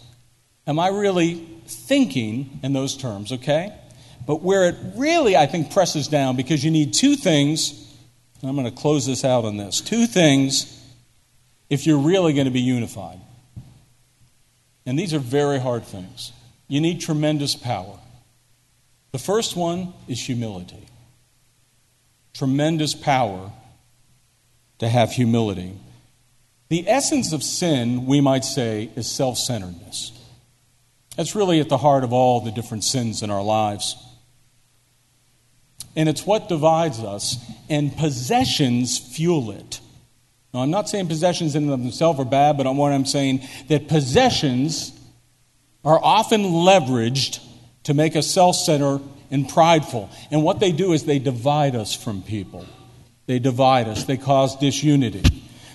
Am 0.68 0.78
I 0.78 0.90
really 0.90 1.48
thinking 1.66 2.60
in 2.62 2.74
those 2.74 2.96
terms, 2.96 3.32
okay? 3.32 3.74
But 4.28 4.42
where 4.42 4.70
it 4.70 4.76
really, 4.96 5.36
I 5.36 5.48
think, 5.48 5.72
presses 5.72 6.08
down, 6.08 6.36
because 6.36 6.64
you 6.64 6.70
need 6.70 6.94
two 6.94 7.16
things, 7.16 7.92
I'm 8.44 8.56
going 8.56 8.70
to 8.70 8.72
close 8.72 9.06
this 9.06 9.26
out 9.26 9.46
on 9.46 9.58
this 9.58 9.82
two 9.82 10.06
things 10.06 10.81
if 11.72 11.88
you're 11.88 11.98
really 11.98 12.34
going 12.34 12.46
to 12.46 12.52
be 12.52 12.60
unified. 12.60 13.18
And 14.86 15.00
these 15.00 15.14
are 15.14 15.20
very 15.20 15.58
hard 15.58 15.86
things. 15.86 16.34
You 16.68 16.82
need 16.82 17.00
tremendous 17.00 17.56
power. 17.56 17.98
The 19.14 19.20
first 19.20 19.56
one 19.56 19.94
is 20.08 20.20
humility. 20.24 20.86
Tremendous 22.34 22.94
power 22.94 23.54
to 24.80 24.90
have 24.90 25.14
humility. 25.14 25.74
The 26.68 26.88
essence 26.90 27.32
of 27.32 27.42
sin, 27.42 28.06
we 28.06 28.20
might 28.20 28.44
say, 28.44 28.90
is 28.98 29.10
self 29.10 29.38
centeredness. 29.38 30.12
That's 31.16 31.36
really 31.36 31.62
at 31.62 31.70
the 31.70 31.78
heart 31.78 32.04
of 32.04 32.12
all 32.12 32.42
the 32.42 32.52
different 32.52 32.84
sins 32.84 33.22
in 33.22 33.30
our 33.30 33.44
lives. 33.44 33.96
And 35.96 36.10
it's 36.10 36.26
what 36.26 36.50
divides 36.50 37.00
us, 37.00 37.38
and 37.70 37.96
possessions 37.96 38.98
fuel 38.98 39.52
it. 39.52 39.81
Now, 40.54 40.62
I'm 40.62 40.72
not 40.72 40.90
saying 40.90 41.08
possessions 41.08 41.56
in 41.56 41.68
themselves 41.68 42.20
are 42.20 42.26
bad, 42.26 42.58
but 42.58 42.72
what 42.76 42.92
I'm 42.92 43.06
saying 43.06 43.42
that 43.70 43.88
possessions 43.88 44.92
are 45.84 46.00
often 46.02 46.44
leveraged 46.44 47.40
to 47.84 47.94
make 47.94 48.16
us 48.16 48.28
self 48.30 48.56
centered 48.56 49.02
and 49.30 49.48
prideful. 49.48 50.10
And 50.30 50.44
what 50.44 50.60
they 50.60 50.72
do 50.72 50.94
is 50.94 51.06
they 51.06 51.20
divide 51.20 51.76
us 51.76 51.96
from 51.96 52.22
people. 52.22 52.66
They 53.28 53.40
divide 53.40 53.88
us, 53.88 54.04
they 54.04 54.18
cause 54.18 54.58
disunity. 54.58 55.24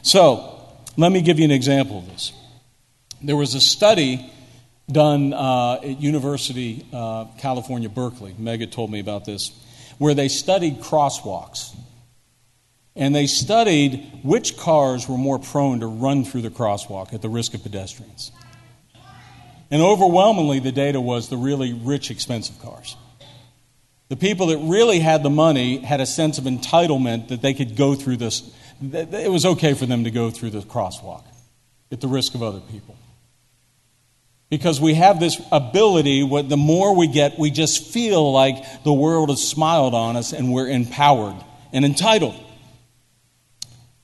So, 0.03 0.53
let 0.97 1.11
me 1.11 1.23
give 1.23 1.39
you 1.39 1.45
an 1.45 1.51
example 1.51 1.99
of 1.99 2.07
this. 2.07 2.33
There 3.23 3.37
was 3.37 3.55
a 3.55 3.61
study 3.61 4.31
done 4.91 5.33
uh, 5.33 5.81
at 5.83 6.01
University 6.01 6.87
uh, 6.93 7.27
California, 7.39 7.89
Berkeley. 7.89 8.35
Mega 8.39 8.67
told 8.67 8.91
me 8.91 9.01
about 9.01 9.25
this, 9.25 9.53
where 9.99 10.15
they 10.15 10.29
studied 10.29 10.81
crosswalks. 10.81 11.75
And 12.97 13.15
they 13.15 13.27
studied 13.27 14.21
which 14.23 14.57
cars 14.57 15.09
were 15.09 15.19
more 15.19 15.39
prone 15.39 15.81
to 15.81 15.87
run 15.87 16.25
through 16.25 16.43
the 16.43 16.51
crosswalk 16.51 17.13
at 17.13 17.23
the 17.23 17.29
risk 17.29 17.55
of 17.55 17.63
pedestrians. 17.63 18.33
And 19.71 19.83
overwhelmingly, 19.83 20.61
the 20.61 20.73
data 20.73 21.01
was 21.01 21.29
the 21.29 21.37
really 21.37 21.73
rich, 21.73 22.11
expensive 22.11 22.59
cars. 22.61 22.97
The 24.09 24.17
people 24.17 24.47
that 24.49 24.59
really 24.59 25.01
had 25.01 25.23
the 25.23 25.31
money 25.31 25.79
had 25.79 26.01
a 26.01 26.07
sense 26.07 26.39
of 26.39 26.45
entitlement 26.45 27.29
that 27.29 27.43
they 27.43 27.53
could 27.53 27.77
go 27.77 27.95
through 27.95 28.19
this 28.19 28.51
it 28.83 29.31
was 29.31 29.47
okay 29.47 29.75
for 29.75 29.87
them 29.87 30.05
to 30.05 30.11
go 30.11 30.31
through 30.31 30.51
the 30.51 30.61
crosswalk 30.61 31.25
at 31.91 32.01
the 32.01 32.09
risk 32.09 32.35
of 32.35 32.43
other 32.43 32.61
people. 32.61 32.97
Because 34.49 34.81
we 34.81 34.95
have 34.95 35.19
this 35.19 35.41
ability, 35.51 36.21
the 36.43 36.57
more 36.57 36.95
we 36.95 37.09
get, 37.09 37.39
we 37.39 37.51
just 37.51 37.93
feel 37.93 38.33
like 38.33 38.85
the 38.85 38.93
world 38.93 39.31
has 39.31 39.43
smiled 39.43 39.95
on 39.95 40.17
us 40.17 40.33
and 40.33 40.53
we're 40.53 40.69
empowered 40.69 41.37
and 41.73 41.85
entitled. 41.85 42.41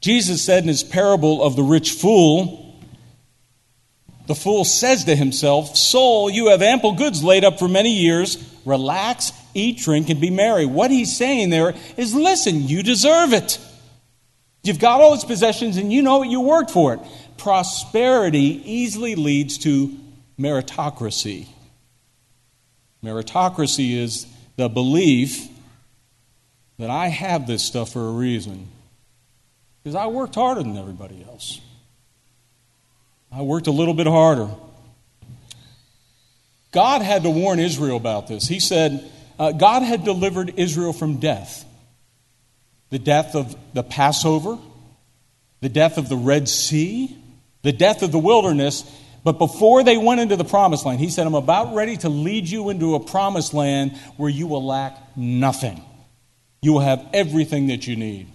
Jesus 0.03 0.45
said 0.45 0.65
in 0.65 0.69
his 0.69 0.83
parable 0.83 1.43
of 1.43 1.57
the 1.57 1.63
rich 1.63 1.93
fool, 1.93 2.77
the 4.27 4.35
fool 4.35 4.65
says 4.65 5.05
to 5.05 5.17
himself, 5.17 5.77
Soul, 5.77 6.29
you 6.29 6.51
have 6.51 6.61
ample 6.61 6.93
goods 6.93 7.23
laid 7.25 7.45
up 7.45 7.59
for 7.59 7.69
many 7.69 7.93
years. 7.93 8.37
Relax, 8.65 9.33
eat, 9.55 9.79
drink, 9.79 10.11
and 10.11 10.21
be 10.21 10.31
merry. 10.31 10.67
What 10.67 10.91
he's 10.91 11.17
saying 11.17 11.51
there 11.51 11.75
is 11.97 12.15
listen, 12.15 12.69
you 12.69 12.83
deserve 12.83 13.33
it. 13.33 13.59
You've 14.65 14.79
got 14.79 15.01
all 15.01 15.13
these 15.15 15.25
possessions 15.25 15.77
and 15.77 15.93
you 15.93 16.03
know 16.03 16.23
you 16.23 16.41
worked 16.41 16.71
for 16.71 16.95
it. 16.95 17.01
Prosperity 17.37 18.63
easily 18.65 19.15
leads 19.15 19.59
to 19.59 19.97
meritocracy. 20.39 21.47
Meritocracy 23.05 23.97
is 23.97 24.27
the 24.57 24.69
belief 24.69 25.49
that 26.79 26.91
I 26.91 27.09
have 27.09 27.47
this 27.47 27.65
stuff 27.65 27.93
for 27.93 28.09
a 28.09 28.13
reason. 28.13 28.69
Because 29.83 29.97
I 29.97 30.07
worked 30.07 30.35
harder 30.35 30.63
than 30.63 30.77
everybody 30.77 31.25
else. 31.29 31.61
I 33.33 33.43
worked 33.43 33.67
a 33.67 33.73
little 33.73 33.95
bit 33.95 34.07
harder. 34.07 34.51
God 36.71 37.03
had 37.03 37.23
to 37.25 37.31
warn 37.31 37.59
Israel 37.59 37.97
about 37.97 38.29
this. 38.29 38.47
He 38.47 38.61
said, 38.61 39.11
uh, 39.39 39.53
God 39.53 39.83
had 39.83 40.05
delivered 40.05 40.55
Israel 40.57 40.93
from 40.93 41.19
death 41.19 41.65
the 42.91 42.99
death 42.99 43.35
of 43.35 43.57
the 43.73 43.83
Passover, 43.83 44.59
the 45.63 45.71
death 45.71 45.97
of 45.97 46.11
the 46.11 46.17
Red 46.17 46.47
Sea, 46.47 47.17
the 47.63 47.73
death 47.73 48.03
of 48.03 48.13
the 48.13 48.19
wilderness. 48.19 48.85
But 49.25 49.39
before 49.39 49.83
they 49.83 49.97
went 49.97 50.21
into 50.21 50.37
the 50.37 50.45
promised 50.45 50.85
land, 50.85 51.01
he 51.01 51.09
said, 51.09 51.27
I'm 51.27 51.35
about 51.35 51.75
ready 51.75 51.97
to 51.99 52.11
lead 52.11 52.47
you 52.47 52.69
into 52.69 52.95
a 52.95 53.01
promised 53.01 53.55
land 53.55 53.97
where 54.19 54.29
you 54.29 54.47
will 54.47 54.67
lack 54.67 55.17
nothing. 55.17 55.83
You 56.61 56.75
will 56.75 56.81
have 56.81 57.09
everything 57.15 57.69
that 57.69 57.87
you 57.87 57.97
need. 57.97 58.29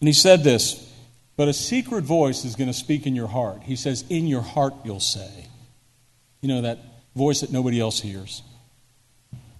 And 0.00 0.08
he 0.08 0.12
said 0.12 0.44
this, 0.44 0.86
but 1.36 1.48
a 1.48 1.52
secret 1.52 2.04
voice 2.04 2.44
is 2.44 2.56
going 2.56 2.68
to 2.68 2.74
speak 2.74 3.06
in 3.06 3.14
your 3.14 3.26
heart. 3.28 3.62
He 3.62 3.76
says, 3.76 4.04
In 4.08 4.26
your 4.26 4.40
heart, 4.40 4.74
you'll 4.84 5.00
say. 5.00 5.46
You 6.40 6.48
know, 6.48 6.62
that 6.62 6.78
voice 7.14 7.40
that 7.42 7.52
nobody 7.52 7.78
else 7.78 8.00
hears. 8.00 8.42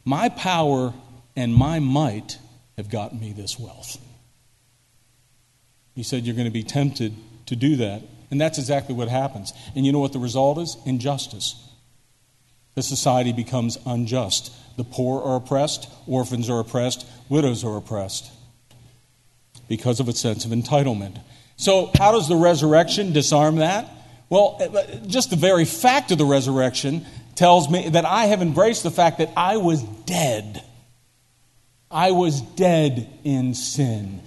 My 0.05 0.29
power 0.29 0.95
and 1.35 1.55
my 1.55 1.79
might 1.79 2.39
have 2.77 2.91
gotten 2.91 3.21
me 3.21 3.33
this 3.33 3.59
wealth. 3.59 3.99
He 5.95 6.03
said, 6.03 6.25
You're 6.25 6.35
going 6.35 6.47
to 6.47 6.53
be 6.53 6.63
tempted 6.63 7.15
to 7.47 7.57
do 7.57 7.77
that 7.77 8.03
And 8.31 8.41
that's 8.41 8.59
exactly 8.59 8.95
what 8.95 9.09
happens. 9.09 9.53
And 9.75 9.87
you 9.87 9.93
know 9.93 10.01
what 10.01 10.13
the 10.13 10.19
result 10.19 10.59
is? 10.59 10.77
Injustice. 10.85 11.63
The 12.75 12.83
society 12.83 13.33
becomes 13.33 13.79
unjust. 13.87 14.53
The 14.77 14.85
poor 14.85 15.23
are 15.23 15.37
oppressed, 15.37 15.89
orphans 16.07 16.51
are 16.51 16.59
oppressed, 16.59 17.07
widows 17.31 17.65
are 17.65 17.77
oppressed 17.77 18.31
because 19.69 20.01
of 20.01 20.09
a 20.09 20.13
sense 20.13 20.45
of 20.45 20.51
entitlement. 20.51 21.21
So, 21.57 21.91
how 21.97 22.13
does 22.13 22.29
the 22.29 22.37
resurrection 22.37 23.13
disarm 23.13 23.57
that? 23.57 23.89
Well, 24.29 24.59
eh, 24.61 24.99
just 25.07 25.31
the 25.31 25.37
very 25.37 25.65
fact 25.65 26.11
of 26.11 26.19
the 26.19 26.25
resurrection 26.25 27.07
tells 27.35 27.71
me 27.71 27.89
that 27.91 28.05
I 28.05 28.27
have 28.27 28.43
embraced 28.43 28.83
the 28.83 28.91
fact 28.91 29.19
that 29.19 29.31
I 29.37 29.57
was 29.57 29.83
dead. 29.83 30.63
I 31.91 32.11
was 32.11 32.41
dead 32.41 33.09
in 33.25 33.55
sin, 33.55 34.21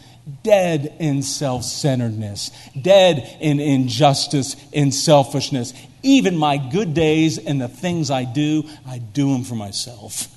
dead 0.43 0.95
in 0.99 1.21
self 1.21 1.63
centeredness, 1.63 2.51
dead 2.79 3.37
in 3.39 3.59
injustice, 3.59 4.55
in 4.71 4.91
selfishness. 4.91 5.73
Even 6.01 6.37
my 6.37 6.57
good 6.57 6.93
days 6.93 7.37
and 7.37 7.59
the 7.59 7.67
things 7.67 8.09
I 8.09 8.23
do, 8.23 8.63
I 8.87 8.99
do 8.99 9.33
them 9.33 9.43
for 9.43 9.55
myself. 9.55 10.27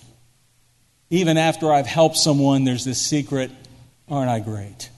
Even 1.09 1.37
after 1.37 1.73
I've 1.73 1.87
helped 1.87 2.17
someone, 2.17 2.65
there's 2.65 2.85
this 2.85 3.01
secret 3.01 3.51
aren't 4.13 4.31
I 4.31 4.41
great? 4.41 4.91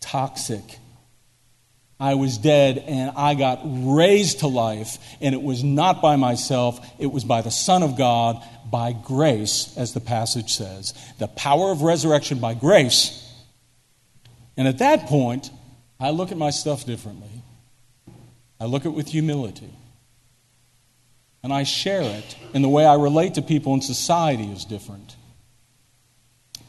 Toxic. 0.00 0.62
I 2.00 2.14
was 2.14 2.38
dead 2.38 2.78
and 2.78 3.10
I 3.16 3.34
got 3.34 3.60
raised 3.64 4.40
to 4.40 4.46
life, 4.46 4.98
and 5.20 5.34
it 5.34 5.42
was 5.42 5.64
not 5.64 6.00
by 6.00 6.16
myself, 6.16 6.78
it 6.98 7.06
was 7.06 7.24
by 7.24 7.42
the 7.42 7.50
Son 7.50 7.82
of 7.82 7.96
God, 7.96 8.42
by 8.70 8.92
grace, 8.92 9.74
as 9.76 9.94
the 9.94 10.00
passage 10.00 10.54
says. 10.54 10.94
The 11.18 11.26
power 11.28 11.72
of 11.72 11.82
resurrection 11.82 12.38
by 12.38 12.54
grace. 12.54 13.24
And 14.56 14.68
at 14.68 14.78
that 14.78 15.06
point, 15.06 15.50
I 15.98 16.10
look 16.10 16.30
at 16.30 16.38
my 16.38 16.50
stuff 16.50 16.86
differently. 16.86 17.42
I 18.60 18.66
look 18.66 18.82
at 18.82 18.92
it 18.92 18.94
with 18.94 19.08
humility. 19.08 19.72
And 21.42 21.52
I 21.52 21.62
share 21.62 22.02
it, 22.02 22.36
and 22.52 22.62
the 22.62 22.68
way 22.68 22.84
I 22.84 22.94
relate 22.94 23.34
to 23.34 23.42
people 23.42 23.74
in 23.74 23.80
society 23.80 24.50
is 24.50 24.64
different. 24.64 25.16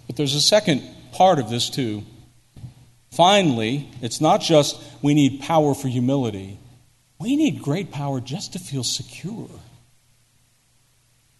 But 0.07 0.15
there's 0.15 0.35
a 0.35 0.41
second 0.41 0.83
part 1.11 1.37
of 1.39 1.49
this, 1.49 1.69
too. 1.69 2.03
Finally, 3.11 3.89
it's 4.01 4.21
not 4.21 4.41
just 4.41 4.81
we 5.01 5.13
need 5.13 5.41
power 5.41 5.73
for 5.73 5.87
humility, 5.87 6.59
we 7.19 7.35
need 7.35 7.61
great 7.61 7.91
power 7.91 8.21
just 8.21 8.53
to 8.53 8.59
feel 8.59 8.83
secure. 8.83 9.49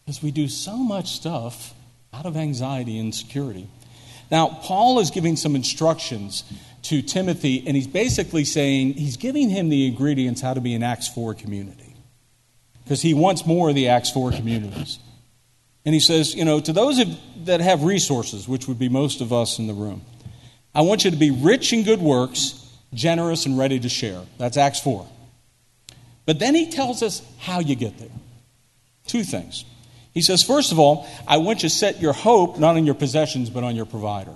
Because 0.05 0.21
we 0.21 0.31
do 0.31 0.47
so 0.47 0.77
much 0.77 1.11
stuff 1.11 1.73
out 2.13 2.25
of 2.25 2.35
anxiety 2.35 2.97
and 2.97 3.13
security. 3.13 3.69
Now, 4.31 4.49
Paul 4.49 4.99
is 4.99 5.11
giving 5.11 5.35
some 5.35 5.55
instructions 5.55 6.43
to 6.83 7.01
Timothy, 7.01 7.63
and 7.65 7.75
he's 7.75 7.87
basically 7.87 8.45
saying 8.45 8.93
he's 8.93 9.17
giving 9.17 9.49
him 9.49 9.69
the 9.69 9.87
ingredients 9.87 10.41
how 10.41 10.53
to 10.53 10.61
be 10.61 10.73
an 10.73 10.83
Acts 10.83 11.07
4 11.07 11.33
community. 11.33 11.95
Because 12.83 13.01
he 13.01 13.13
wants 13.13 13.45
more 13.45 13.69
of 13.69 13.75
the 13.75 13.89
Acts 13.89 14.09
4 14.11 14.31
communities. 14.31 14.99
And 15.85 15.93
he 15.93 15.99
says, 15.99 16.35
you 16.35 16.45
know, 16.45 16.59
to 16.59 16.73
those 16.73 16.99
that 17.45 17.61
have 17.61 17.83
resources, 17.83 18.47
which 18.47 18.67
would 18.67 18.79
be 18.79 18.89
most 18.89 19.21
of 19.21 19.31
us 19.31 19.59
in 19.59 19.67
the 19.67 19.73
room, 19.73 20.01
I 20.73 20.81
want 20.81 21.03
you 21.03 21.11
to 21.11 21.17
be 21.17 21.31
rich 21.31 21.73
in 21.73 21.83
good 21.83 21.99
works, 21.99 22.67
generous, 22.93 23.45
and 23.45 23.57
ready 23.57 23.79
to 23.79 23.89
share. 23.89 24.21
That's 24.37 24.57
Acts 24.57 24.79
4. 24.81 25.07
But 26.25 26.39
then 26.39 26.53
he 26.53 26.69
tells 26.69 27.01
us 27.01 27.23
how 27.39 27.59
you 27.59 27.75
get 27.75 27.97
there. 27.97 28.09
Two 29.07 29.23
things. 29.23 29.65
He 30.13 30.21
says, 30.21 30.43
first 30.43 30.71
of 30.71 30.79
all, 30.79 31.07
I 31.27 31.37
want 31.37 31.63
you 31.63 31.69
to 31.69 31.75
set 31.75 32.01
your 32.01 32.13
hope 32.13 32.59
not 32.59 32.75
on 32.75 32.85
your 32.85 32.95
possessions, 32.95 33.49
but 33.49 33.63
on 33.63 33.75
your 33.75 33.85
provider, 33.85 34.35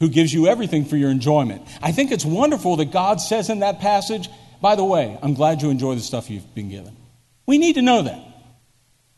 who 0.00 0.08
gives 0.08 0.32
you 0.32 0.46
everything 0.46 0.84
for 0.84 0.96
your 0.96 1.10
enjoyment. 1.10 1.62
I 1.82 1.92
think 1.92 2.10
it's 2.10 2.24
wonderful 2.24 2.76
that 2.76 2.92
God 2.92 3.20
says 3.20 3.50
in 3.50 3.60
that 3.60 3.80
passage, 3.80 4.28
by 4.60 4.76
the 4.76 4.84
way, 4.84 5.18
I'm 5.22 5.34
glad 5.34 5.60
you 5.60 5.70
enjoy 5.70 5.94
the 5.94 6.00
stuff 6.00 6.30
you've 6.30 6.54
been 6.54 6.70
given. 6.70 6.96
We 7.46 7.58
need 7.58 7.74
to 7.74 7.82
know 7.82 8.02
that. 8.02 8.33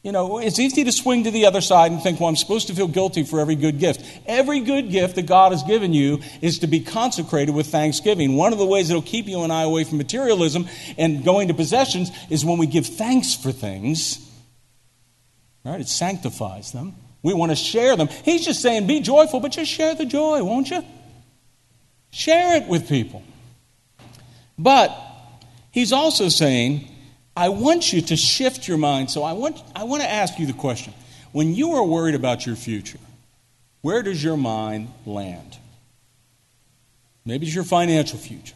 You 0.07 0.13
know, 0.13 0.39
it's 0.39 0.61
easy 0.61 0.85
to 0.85 0.93
swing 0.93 1.25
to 1.25 1.33
the 1.33 1.47
other 1.47 1.61
side 1.61 1.91
and 1.91 2.01
think, 2.01 2.21
well, 2.21 2.29
I'm 2.29 2.37
supposed 2.37 2.69
to 2.69 2.75
feel 2.75 2.87
guilty 2.87 3.25
for 3.25 3.41
every 3.41 3.57
good 3.57 3.81
gift. 3.81 4.05
Every 4.25 4.61
good 4.61 4.89
gift 4.89 5.17
that 5.17 5.27
God 5.27 5.51
has 5.51 5.65
given 5.65 5.93
you 5.93 6.21
is 6.41 6.61
to 6.61 6.69
be 6.69 6.79
consecrated 6.79 7.53
with 7.53 7.67
thanksgiving. 7.67 8.37
One 8.37 8.53
of 8.53 8.61
the 8.61 8.67
ways 8.67 8.87
that'll 8.87 9.03
keep 9.03 9.27
you 9.27 9.43
and 9.43 9.53
I 9.53 9.65
away 9.65 9.83
from 9.83 9.99
materialism 9.99 10.69
and 10.97 11.25
going 11.25 11.49
to 11.49 11.55
possessions 11.55 12.13
is 12.31 12.45
when 12.45 12.57
we 12.57 12.69
give 12.69 12.87
thanks 12.87 13.35
for 13.35 13.51
things. 13.51 14.25
Right? 15.65 15.81
It 15.81 15.89
sanctifies 15.89 16.71
them. 16.71 16.95
We 17.25 17.35
want 17.35 17.51
to 17.51 17.57
share 17.57 17.97
them. 17.97 18.07
He's 18.07 18.45
just 18.45 18.63
saying, 18.63 18.87
be 18.87 19.01
joyful, 19.01 19.41
but 19.41 19.51
just 19.51 19.73
share 19.73 19.97
the 19.97 20.07
joy, 20.07 20.41
won't 20.45 20.71
you? 20.71 20.85
Share 22.13 22.63
it 22.63 22.69
with 22.69 22.89
people. 22.89 23.25
But 24.57 24.97
he's 25.73 25.93
also 25.93 26.29
saying, 26.29 26.89
I 27.37 27.51
want 27.51 27.93
you 27.93 28.01
to 28.01 28.17
shift 28.17 28.67
your 28.67 28.79
mind. 28.79 29.11
So 29.11 29.23
I 29.23 29.33
want, 29.35 29.63
I 29.75 29.85
want 29.85 30.03
to 30.03 30.11
ask 30.11 30.39
you 30.39 30.47
the 30.47 30.55
question 30.55 30.95
when 31.33 31.55
you 31.55 31.73
are 31.73 31.85
worried 31.85 32.15
about 32.15 32.47
your 32.47 32.57
future, 32.57 32.99
where 33.83 34.03
does 34.03 34.25
your 34.25 34.39
mind 34.39 34.89
land? 35.05 35.59
Maybe 37.27 37.47
it's 37.47 37.55
your 37.55 37.65
financial 37.65 38.19
future. 38.19 38.55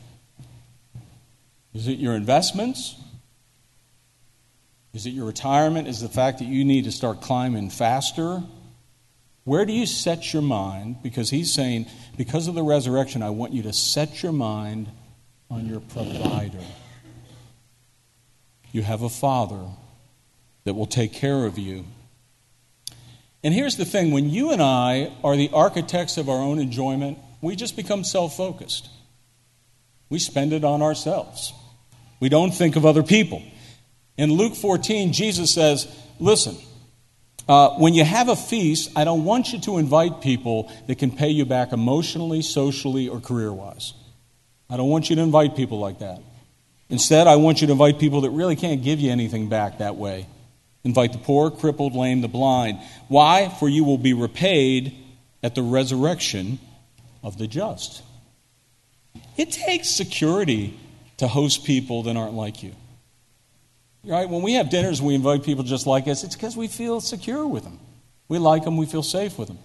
Is 1.74 1.88
it 1.88 1.98
your 1.98 2.14
investments? 2.14 2.96
Is 4.94 5.06
it 5.06 5.10
your 5.10 5.26
retirement? 5.26 5.86
Is 5.86 6.00
the 6.00 6.08
fact 6.08 6.38
that 6.38 6.46
you 6.46 6.64
need 6.64 6.84
to 6.84 6.92
start 6.92 7.20
climbing 7.20 7.70
faster? 7.70 8.42
Where 9.44 9.64
do 9.64 9.72
you 9.72 9.86
set 9.86 10.32
your 10.32 10.42
mind? 10.42 11.02
Because 11.02 11.30
he's 11.30 11.52
saying, 11.52 11.86
because 12.16 12.48
of 12.48 12.54
the 12.54 12.62
resurrection, 12.62 13.22
I 13.22 13.30
want 13.30 13.52
you 13.52 13.62
to 13.64 13.72
set 13.72 14.22
your 14.22 14.32
mind 14.32 14.88
on 15.50 15.66
your 15.66 15.80
provider. 15.80 16.60
You 18.72 18.82
have 18.82 19.02
a 19.02 19.08
Father 19.08 19.64
that 20.64 20.74
will 20.74 20.86
take 20.86 21.12
care 21.12 21.46
of 21.46 21.58
you. 21.58 21.84
And 23.42 23.54
here's 23.54 23.76
the 23.76 23.84
thing 23.84 24.12
when 24.12 24.28
you 24.28 24.52
and 24.52 24.62
I 24.62 25.12
are 25.24 25.36
the 25.36 25.50
architects 25.52 26.16
of 26.16 26.28
our 26.28 26.38
own 26.38 26.58
enjoyment, 26.58 27.18
we 27.40 27.56
just 27.56 27.76
become 27.76 28.04
self 28.04 28.36
focused. 28.36 28.88
We 30.08 30.18
spend 30.18 30.52
it 30.52 30.64
on 30.64 30.82
ourselves. 30.82 31.52
We 32.18 32.28
don't 32.28 32.50
think 32.50 32.76
of 32.76 32.84
other 32.84 33.02
people. 33.02 33.42
In 34.18 34.32
Luke 34.32 34.54
14, 34.54 35.12
Jesus 35.12 35.54
says, 35.54 35.88
Listen, 36.18 36.56
uh, 37.48 37.70
when 37.78 37.94
you 37.94 38.04
have 38.04 38.28
a 38.28 38.36
feast, 38.36 38.90
I 38.94 39.04
don't 39.04 39.24
want 39.24 39.52
you 39.52 39.60
to 39.62 39.78
invite 39.78 40.20
people 40.20 40.70
that 40.86 40.98
can 40.98 41.10
pay 41.10 41.30
you 41.30 41.46
back 41.46 41.72
emotionally, 41.72 42.42
socially, 42.42 43.08
or 43.08 43.20
career 43.20 43.52
wise. 43.52 43.94
I 44.68 44.76
don't 44.76 44.90
want 44.90 45.08
you 45.08 45.16
to 45.16 45.22
invite 45.22 45.56
people 45.56 45.78
like 45.78 46.00
that. 46.00 46.20
Instead, 46.90 47.28
I 47.28 47.36
want 47.36 47.60
you 47.60 47.68
to 47.68 47.72
invite 47.72 47.98
people 47.98 48.22
that 48.22 48.30
really 48.30 48.56
can't 48.56 48.82
give 48.82 49.00
you 49.00 49.10
anything 49.10 49.48
back 49.48 49.78
that 49.78 49.96
way. 49.96 50.26
Invite 50.82 51.12
the 51.12 51.18
poor, 51.18 51.50
crippled, 51.50 51.94
lame, 51.94 52.20
the 52.20 52.28
blind. 52.28 52.80
Why? 53.08 53.48
For 53.48 53.68
you 53.68 53.84
will 53.84 53.98
be 53.98 54.12
repaid 54.12 54.94
at 55.42 55.54
the 55.54 55.62
resurrection 55.62 56.58
of 57.22 57.38
the 57.38 57.46
just. 57.46 58.02
It 59.36 59.52
takes 59.52 59.88
security 59.88 60.78
to 61.18 61.28
host 61.28 61.64
people 61.64 62.02
that 62.04 62.16
aren't 62.16 62.34
like 62.34 62.62
you. 62.62 62.74
Right? 64.04 64.28
When 64.28 64.42
we 64.42 64.54
have 64.54 64.70
dinners 64.70 64.98
and 65.00 65.08
we 65.08 65.14
invite 65.14 65.44
people 65.44 65.62
just 65.62 65.86
like 65.86 66.08
us, 66.08 66.24
it's 66.24 66.34
because 66.34 66.56
we 66.56 66.66
feel 66.66 67.00
secure 67.00 67.46
with 67.46 67.64
them. 67.64 67.78
We 68.28 68.38
like 68.38 68.64
them, 68.64 68.76
we 68.76 68.86
feel 68.86 69.02
safe 69.02 69.38
with 69.38 69.48
them. 69.48 69.58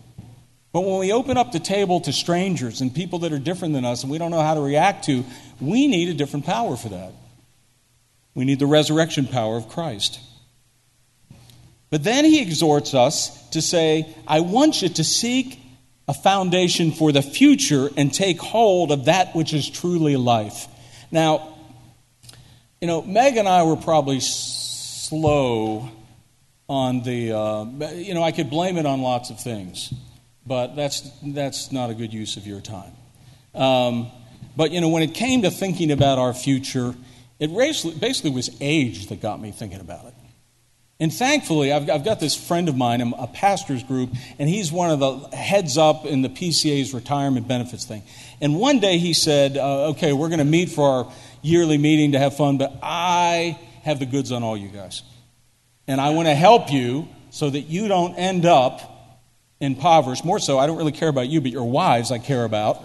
But 0.76 0.82
when 0.82 1.00
we 1.00 1.14
open 1.14 1.38
up 1.38 1.54
the 1.54 1.62
table 1.62 2.02
to 2.02 2.12
strangers 2.12 2.82
and 2.82 2.94
people 2.94 3.20
that 3.20 3.32
are 3.32 3.40
different 3.40 3.76
than 3.76 3.86
us 3.86 4.04
and 4.04 4.12
we 4.12 4.18
don't 4.18 4.30
know 4.30 4.42
how 4.42 4.56
to 4.56 4.60
react 4.60 5.06
to, 5.06 5.24
we 5.62 5.88
need 5.88 6.10
a 6.10 6.14
different 6.14 6.46
power 6.46 6.76
for 6.76 6.90
that. 6.90 7.14
We 8.34 8.44
need 8.44 8.60
the 8.60 8.66
resurrection 8.66 9.26
power 9.26 9.56
of 9.56 9.70
Christ. 9.70 10.20
But 11.90 12.04
then 12.04 12.26
he 12.26 12.42
exhorts 12.42 12.94
us 12.94 13.50
to 13.52 13.62
say, 13.62 14.14
I 14.28 14.42
want 14.42 14.82
you 14.82 14.90
to 14.90 15.04
seek 15.06 15.62
a 16.10 16.14
foundation 16.14 16.92
for 16.92 17.14
the 17.14 17.22
future 17.22 17.88
and 17.96 18.14
take 18.14 18.42
hold 18.42 18.92
of 18.92 19.06
that 19.06 19.34
which 19.34 19.54
is 19.54 19.70
truly 19.70 20.18
life. 20.18 20.68
Now, 21.10 21.56
you 22.82 22.88
know, 22.88 23.02
Meg 23.02 23.38
and 23.38 23.48
I 23.48 23.64
were 23.64 23.78
probably 23.78 24.20
slow 24.20 25.90
on 26.68 27.02
the, 27.04 27.32
uh, 27.32 27.64
you 27.94 28.14
know, 28.14 28.24
I 28.24 28.34
could 28.34 28.50
blame 28.50 28.76
it 28.76 28.86
on 28.86 29.02
lots 29.02 29.30
of 29.30 29.40
things 29.40 29.94
but 30.46 30.76
that's, 30.76 31.10
that's 31.24 31.72
not 31.72 31.90
a 31.90 31.94
good 31.94 32.14
use 32.14 32.38
of 32.38 32.46
your 32.46 32.62
time. 32.62 32.92
Um, 33.54 34.12
but, 34.56 34.72
you 34.72 34.82
know, 34.82 34.90
when 34.90 35.04
it 35.04 35.14
came 35.14 35.42
to 35.42 35.52
thinking 35.52 35.92
about 35.92 36.18
our 36.18 36.34
future, 36.34 36.96
it 37.40 37.48
basically 38.00 38.32
was 38.32 38.50
age 38.62 39.08
that 39.08 39.22
got 39.22 39.42
me 39.42 39.52
thinking 39.52 39.80
about 39.80 40.06
it. 40.06 40.14
And 40.98 41.14
thankfully, 41.14 41.74
I've, 41.74 41.90
I've 41.90 42.06
got 42.06 42.22
this 42.22 42.36
friend 42.36 42.70
of 42.70 42.78
mine, 42.78 43.02
a 43.02 43.28
pastor's 43.28 43.84
group, 43.84 44.12
and 44.40 44.48
he's 44.48 44.72
one 44.72 44.92
of 44.92 45.00
the 45.00 45.36
heads 45.36 45.78
up 45.78 46.06
in 46.06 46.22
the 46.22 46.30
PCA's 46.30 46.94
retirement 46.94 47.50
benefits 47.50 47.84
thing. 47.84 48.04
And 48.40 48.58
one 48.58 48.80
day 48.80 48.98
he 48.98 49.14
said, 49.14 49.58
uh, 49.58 49.90
Okay, 49.90 50.14
we're 50.14 50.30
going 50.30 50.40
to 50.40 50.46
meet 50.46 50.70
for 50.70 50.88
our 50.88 51.14
yearly 51.42 51.78
meeting 51.78 52.14
to 52.14 52.20
have 52.20 52.38
fun, 52.38 52.58
but 52.58 52.80
I 52.82 53.60
have 53.84 54.00
the 54.00 54.06
goods 54.06 54.32
on 54.32 54.42
all 54.42 54.56
you 54.56 54.70
guys. 54.70 55.04
And 55.86 56.00
I 56.00 56.12
want 56.12 56.30
to 56.30 56.34
help 56.34 56.72
you 56.72 57.10
so 57.30 57.50
that 57.50 57.62
you 57.62 57.90
don't 57.90 58.16
end 58.16 58.46
up 58.46 58.95
impoverished. 59.60 60.26
More 60.26 60.40
so, 60.40 60.60
I 60.60 60.68
don't 60.68 60.78
really 60.78 60.92
care 60.92 61.10
about 61.10 61.28
you, 61.28 61.42
but 61.42 61.52
your 61.52 61.70
wives 61.70 62.12
I 62.12 62.20
care 62.20 62.44
about. 62.44 62.84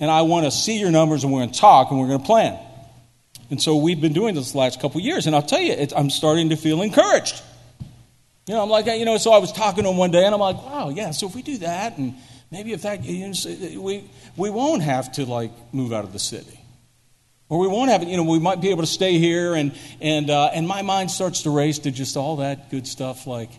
and 0.00 0.10
I 0.10 0.22
want 0.22 0.44
to 0.44 0.50
see 0.50 0.78
your 0.78 0.90
numbers, 0.90 1.24
and 1.24 1.32
we're 1.32 1.40
going 1.40 1.52
to 1.52 1.58
talk, 1.58 1.90
and 1.90 2.00
we're 2.00 2.08
going 2.08 2.20
to 2.20 2.26
plan. 2.26 2.58
And 3.50 3.60
so 3.60 3.76
we've 3.76 4.00
been 4.00 4.12
doing 4.12 4.34
this 4.34 4.52
the 4.52 4.58
last 4.58 4.80
couple 4.80 5.00
years, 5.00 5.26
and 5.26 5.36
I'll 5.36 5.42
tell 5.42 5.60
you, 5.60 5.86
I'm 5.96 6.10
starting 6.10 6.50
to 6.50 6.56
feel 6.56 6.82
encouraged. 6.82 7.40
You 8.46 8.54
know, 8.54 8.62
I'm 8.62 8.68
like, 8.68 8.86
you 8.86 9.04
know, 9.04 9.16
so 9.16 9.32
I 9.32 9.38
was 9.38 9.52
talking 9.52 9.84
to 9.84 9.90
him 9.90 9.96
one 9.96 10.10
day, 10.10 10.24
and 10.24 10.34
I'm 10.34 10.40
like, 10.40 10.56
wow, 10.56 10.90
yeah, 10.90 11.12
so 11.12 11.26
if 11.26 11.34
we 11.34 11.42
do 11.42 11.58
that, 11.58 11.96
and 11.96 12.14
maybe 12.50 12.72
if 12.72 12.82
that, 12.82 13.04
you 13.04 13.28
know, 13.28 13.80
we, 13.80 14.04
we 14.36 14.50
won't 14.50 14.82
have 14.82 15.12
to, 15.12 15.24
like, 15.24 15.52
move 15.72 15.92
out 15.92 16.04
of 16.04 16.12
the 16.12 16.18
city. 16.18 16.60
Or 17.48 17.58
we 17.58 17.68
won't 17.68 17.90
have 17.90 18.02
it, 18.02 18.08
you 18.08 18.16
know, 18.16 18.24
we 18.24 18.38
might 18.38 18.60
be 18.60 18.70
able 18.70 18.82
to 18.82 18.88
stay 18.88 19.18
here, 19.18 19.54
and, 19.54 19.74
and, 20.00 20.28
uh, 20.28 20.46
and 20.46 20.66
my 20.66 20.82
mind 20.82 21.10
starts 21.10 21.42
to 21.42 21.50
race 21.50 21.78
to 21.80 21.90
just 21.90 22.16
all 22.16 22.36
that 22.36 22.70
good 22.70 22.86
stuff, 22.86 23.26
like, 23.26 23.50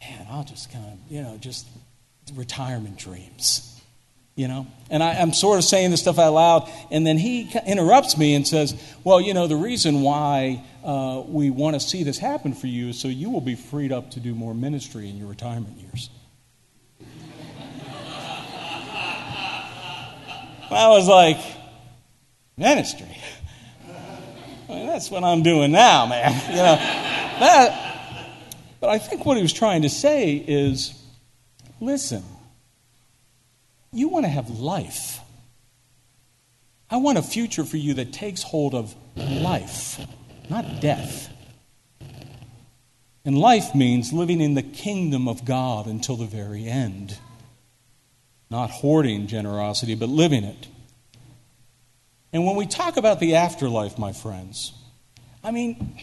man, 0.00 0.26
I'll 0.30 0.44
just 0.44 0.72
kind 0.72 0.86
of, 0.86 1.12
you 1.12 1.22
know, 1.22 1.36
just 1.38 1.66
retirement 2.34 2.96
dreams 2.96 3.70
you 4.40 4.48
know? 4.48 4.66
And 4.88 5.02
I, 5.02 5.16
am 5.16 5.34
sort 5.34 5.58
of 5.58 5.64
saying 5.64 5.90
this 5.90 6.00
stuff 6.00 6.18
out 6.18 6.32
loud, 6.32 6.70
and 6.90 7.06
then 7.06 7.18
he 7.18 7.50
interrupts 7.66 8.16
me 8.16 8.34
and 8.34 8.48
says, 8.48 8.74
Well, 9.04 9.20
you 9.20 9.34
know, 9.34 9.46
the 9.46 9.56
reason 9.56 10.00
why 10.00 10.64
uh, 10.82 11.22
we 11.26 11.50
want 11.50 11.74
to 11.74 11.80
see 11.80 12.04
this 12.04 12.16
happen 12.16 12.54
for 12.54 12.66
you 12.66 12.88
is 12.88 12.98
so 12.98 13.08
you 13.08 13.28
will 13.28 13.42
be 13.42 13.54
freed 13.54 13.92
up 13.92 14.12
to 14.12 14.20
do 14.20 14.34
more 14.34 14.54
ministry 14.54 15.10
in 15.10 15.18
your 15.18 15.28
retirement 15.28 15.76
years. 15.78 16.08
I 20.70 20.88
was 20.88 21.06
like, 21.06 21.36
Ministry? 22.56 23.14
I 24.68 24.72
mean, 24.72 24.86
that's 24.86 25.10
what 25.10 25.22
I'm 25.22 25.42
doing 25.42 25.70
now, 25.72 26.06
man. 26.06 26.32
You 26.48 26.56
know, 26.56 26.76
that, 27.40 27.89
but 28.80 28.90
I 28.90 28.98
think 28.98 29.24
what 29.24 29.36
he 29.36 29.42
was 29.42 29.52
trying 29.52 29.82
to 29.82 29.90
say 29.90 30.34
is 30.34 30.94
listen, 31.80 32.24
you 33.92 34.08
want 34.08 34.24
to 34.24 34.30
have 34.30 34.50
life. 34.50 35.20
I 36.90 36.96
want 36.96 37.18
a 37.18 37.22
future 37.22 37.64
for 37.64 37.76
you 37.76 37.94
that 37.94 38.12
takes 38.12 38.42
hold 38.42 38.74
of 38.74 38.94
life, 39.16 40.00
not 40.48 40.80
death. 40.80 41.32
And 43.24 43.38
life 43.38 43.74
means 43.74 44.12
living 44.12 44.40
in 44.40 44.54
the 44.54 44.62
kingdom 44.62 45.28
of 45.28 45.44
God 45.44 45.86
until 45.86 46.16
the 46.16 46.26
very 46.26 46.66
end. 46.66 47.18
Not 48.50 48.70
hoarding 48.70 49.26
generosity, 49.26 49.94
but 49.94 50.08
living 50.08 50.42
it. 50.42 50.66
And 52.32 52.46
when 52.46 52.56
we 52.56 52.66
talk 52.66 52.96
about 52.96 53.20
the 53.20 53.36
afterlife, 53.36 53.98
my 53.98 54.12
friends, 54.12 54.72
I 55.44 55.50
mean, 55.50 55.98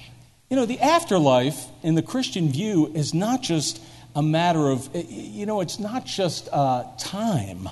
you 0.50 0.56
know, 0.56 0.66
the 0.66 0.80
afterlife 0.80 1.66
in 1.84 1.96
the 1.96 2.02
Christian 2.02 2.50
view 2.50 2.92
is 2.94 3.14
not 3.14 3.42
just 3.42 3.82
a 4.16 4.22
matter 4.22 4.70
of, 4.70 4.90
you 4.94 5.46
know, 5.46 5.62
it's 5.62 5.80
not 5.80 6.06
just 6.06 6.50
uh, 6.52 6.86
time. 6.98 7.70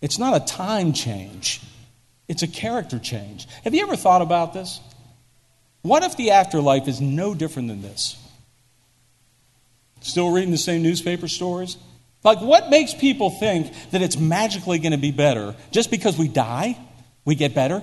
It's 0.00 0.18
not 0.18 0.40
a 0.40 0.44
time 0.44 0.92
change, 0.92 1.60
it's 2.28 2.42
a 2.42 2.48
character 2.48 2.98
change. 2.98 3.48
Have 3.64 3.74
you 3.74 3.82
ever 3.82 3.96
thought 3.96 4.22
about 4.22 4.52
this? 4.52 4.80
What 5.82 6.02
if 6.02 6.16
the 6.16 6.32
afterlife 6.32 6.86
is 6.88 7.00
no 7.00 7.34
different 7.34 7.68
than 7.68 7.82
this? 7.82 8.16
Still 10.00 10.30
reading 10.30 10.50
the 10.50 10.58
same 10.58 10.82
newspaper 10.82 11.28
stories? 11.28 11.76
Like, 12.24 12.40
what 12.40 12.68
makes 12.68 12.94
people 12.94 13.30
think 13.30 13.72
that 13.90 14.02
it's 14.02 14.18
magically 14.18 14.78
going 14.78 14.92
to 14.92 14.98
be 14.98 15.12
better 15.12 15.54
just 15.70 15.90
because 15.90 16.18
we 16.18 16.28
die, 16.28 16.76
we 17.24 17.34
get 17.34 17.54
better? 17.54 17.82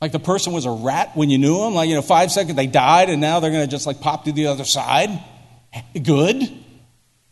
Like 0.00 0.12
the 0.12 0.18
person 0.18 0.52
was 0.52 0.64
a 0.64 0.70
rat 0.70 1.14
when 1.14 1.28
you 1.28 1.38
knew 1.38 1.58
them, 1.58 1.74
like, 1.74 1.88
you 1.88 1.94
know, 1.94 2.02
five 2.02 2.32
seconds 2.32 2.56
they 2.56 2.66
died 2.66 3.10
and 3.10 3.20
now 3.20 3.40
they're 3.40 3.50
going 3.50 3.64
to 3.64 3.70
just 3.70 3.86
like 3.86 4.00
pop 4.00 4.24
to 4.24 4.32
the 4.32 4.46
other 4.46 4.64
side. 4.64 5.10
Good. 6.02 6.50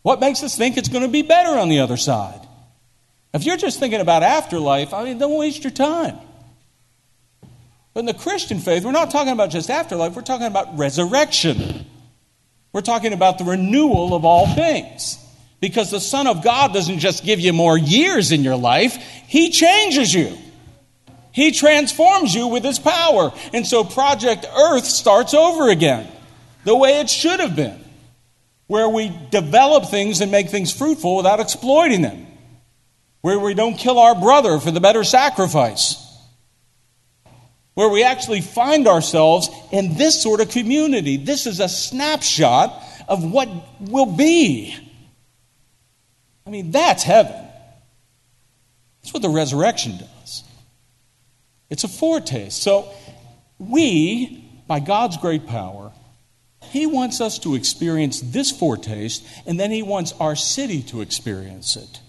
What 0.01 0.19
makes 0.19 0.43
us 0.43 0.55
think 0.55 0.77
it's 0.77 0.89
going 0.89 1.03
to 1.03 1.11
be 1.11 1.23
better 1.23 1.57
on 1.57 1.69
the 1.69 1.79
other 1.79 1.97
side? 1.97 2.39
If 3.33 3.43
you're 3.43 3.57
just 3.57 3.79
thinking 3.79 4.01
about 4.01 4.23
afterlife, 4.23 4.93
I 4.93 5.03
mean, 5.03 5.17
don't 5.17 5.37
waste 5.37 5.63
your 5.63 5.71
time. 5.71 6.17
But 7.93 8.01
in 8.01 8.05
the 8.05 8.13
Christian 8.13 8.59
faith, 8.59 8.85
we're 8.85 8.91
not 8.91 9.11
talking 9.11 9.33
about 9.33 9.49
just 9.49 9.69
afterlife, 9.69 10.15
we're 10.15 10.21
talking 10.21 10.47
about 10.47 10.77
resurrection. 10.77 11.85
We're 12.71 12.81
talking 12.81 13.13
about 13.13 13.39
the 13.39 13.45
renewal 13.45 14.13
of 14.13 14.25
all 14.25 14.47
things. 14.47 15.17
Because 15.59 15.91
the 15.91 15.99
Son 15.99 16.27
of 16.27 16.43
God 16.43 16.73
doesn't 16.73 16.99
just 16.99 17.25
give 17.25 17.39
you 17.39 17.51
more 17.51 17.77
years 17.77 18.31
in 18.31 18.43
your 18.43 18.55
life, 18.55 18.95
He 19.27 19.49
changes 19.49 20.13
you. 20.13 20.37
He 21.39 21.53
transforms 21.53 22.35
you 22.35 22.47
with 22.47 22.65
His 22.65 22.79
power. 22.79 23.31
And 23.53 23.65
so 23.65 23.85
Project 23.85 24.45
Earth 24.53 24.83
starts 24.83 25.33
over 25.33 25.69
again, 25.69 26.05
the 26.65 26.75
way 26.75 26.99
it 26.99 27.09
should 27.09 27.39
have 27.39 27.55
been, 27.55 27.81
where 28.67 28.89
we 28.89 29.17
develop 29.31 29.85
things 29.85 30.19
and 30.19 30.31
make 30.31 30.49
things 30.49 30.73
fruitful 30.73 31.15
without 31.15 31.39
exploiting 31.39 32.01
them, 32.01 32.27
where 33.21 33.39
we 33.39 33.53
don't 33.53 33.75
kill 33.75 33.99
our 33.99 34.15
brother 34.19 34.59
for 34.59 34.71
the 34.71 34.81
better 34.81 35.05
sacrifice, 35.05 35.95
where 37.73 37.87
we 37.87 38.03
actually 38.03 38.41
find 38.41 38.85
ourselves 38.85 39.47
in 39.71 39.93
this 39.93 40.21
sort 40.21 40.41
of 40.41 40.49
community. 40.49 41.15
This 41.15 41.47
is 41.47 41.61
a 41.61 41.69
snapshot 41.69 42.83
of 43.07 43.23
what 43.23 43.47
will 43.79 44.13
be. 44.13 44.75
I 46.45 46.49
mean, 46.49 46.71
that's 46.71 47.03
heaven. 47.03 47.47
That's 49.01 49.13
what 49.13 49.21
the 49.21 49.29
resurrection 49.29 49.99
does. 49.99 50.18
It's 51.69 51.83
a 51.83 51.87
foretaste. 51.87 52.61
So, 52.61 52.91
we, 53.57 54.45
by 54.67 54.79
God's 54.79 55.17
great 55.17 55.47
power, 55.47 55.91
He 56.61 56.85
wants 56.85 57.21
us 57.21 57.39
to 57.39 57.55
experience 57.55 58.21
this 58.21 58.51
foretaste, 58.51 59.25
and 59.45 59.59
then 59.59 59.71
He 59.71 59.83
wants 59.83 60.13
our 60.19 60.35
city 60.35 60.81
to 60.83 61.01
experience 61.01 61.75
it. 61.75 62.01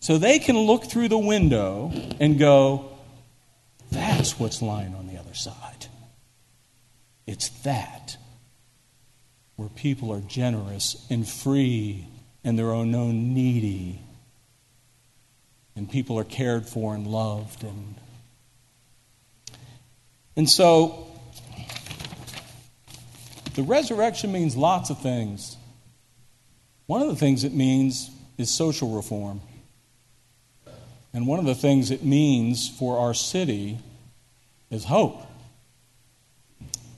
So 0.00 0.16
they 0.16 0.38
can 0.38 0.56
look 0.56 0.84
through 0.84 1.08
the 1.08 1.18
window 1.18 1.92
and 2.18 2.38
go, 2.38 2.90
that's 3.92 4.38
what's 4.38 4.62
lying 4.62 4.94
on 4.94 5.06
the 5.06 5.18
other 5.18 5.34
side. 5.34 5.86
It's 7.26 7.50
that 7.62 8.16
where 9.56 9.68
people 9.68 10.10
are 10.12 10.20
generous 10.20 11.06
and 11.10 11.28
free 11.28 12.08
and 12.42 12.58
they're 12.58 12.72
unknown 12.72 13.34
needy 13.34 14.00
and 15.76 15.90
people 15.90 16.18
are 16.18 16.24
cared 16.24 16.66
for 16.66 16.94
and 16.94 17.06
loved 17.06 17.62
and 17.62 17.94
and 20.36 20.48
so 20.48 21.06
the 23.54 23.62
resurrection 23.62 24.32
means 24.32 24.56
lots 24.56 24.90
of 24.90 25.00
things. 25.00 25.56
One 26.86 27.02
of 27.02 27.08
the 27.08 27.16
things 27.16 27.44
it 27.44 27.52
means 27.52 28.10
is 28.38 28.50
social 28.50 28.90
reform. 28.90 29.40
And 31.12 31.26
one 31.26 31.38
of 31.38 31.44
the 31.44 31.54
things 31.54 31.90
it 31.90 32.04
means 32.04 32.68
for 32.68 32.98
our 32.98 33.14
city 33.14 33.78
is 34.70 34.84
hope. 34.84 35.20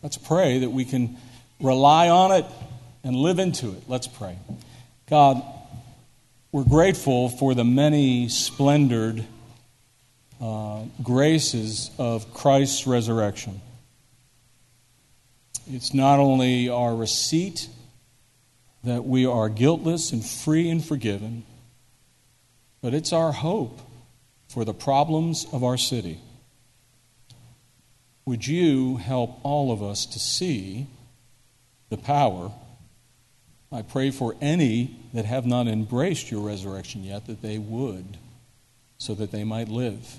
Let's 0.02 0.18
pray 0.18 0.60
that 0.60 0.70
we 0.70 0.84
can 0.84 1.16
rely 1.60 2.08
on 2.08 2.32
it 2.32 2.44
and 3.02 3.16
live 3.16 3.38
into 3.38 3.70
it. 3.72 3.84
Let's 3.88 4.06
pray. 4.06 4.36
God, 5.08 5.42
we're 6.52 6.64
grateful 6.64 7.28
for 7.28 7.54
the 7.54 7.64
many 7.64 8.28
splendored 8.28 9.24
uh, 10.42 10.82
graces 11.02 11.90
of 11.98 12.34
Christ's 12.34 12.86
resurrection. 12.86 13.60
It's 15.68 15.94
not 15.94 16.18
only 16.18 16.68
our 16.68 16.94
receipt 16.96 17.68
that 18.82 19.04
we 19.04 19.24
are 19.24 19.48
guiltless 19.48 20.10
and 20.10 20.24
free 20.24 20.68
and 20.68 20.84
forgiven, 20.84 21.44
but 22.80 22.92
it's 22.92 23.12
our 23.12 23.30
hope 23.30 23.78
for 24.48 24.64
the 24.64 24.74
problems 24.74 25.46
of 25.52 25.62
our 25.62 25.78
city. 25.78 26.18
Would 28.24 28.44
you 28.44 28.96
help 28.96 29.38
all 29.44 29.70
of 29.70 29.80
us 29.80 30.06
to 30.06 30.18
see 30.18 30.88
the 31.88 31.96
power? 31.96 32.50
I 33.70 33.82
pray 33.82 34.10
for 34.10 34.34
any 34.40 34.96
that 35.14 35.24
have 35.24 35.46
not 35.46 35.68
embraced 35.68 36.32
your 36.32 36.40
resurrection 36.40 37.04
yet 37.04 37.26
that 37.26 37.42
they 37.42 37.58
would, 37.58 38.16
so 38.98 39.14
that 39.14 39.30
they 39.30 39.44
might 39.44 39.68
live. 39.68 40.18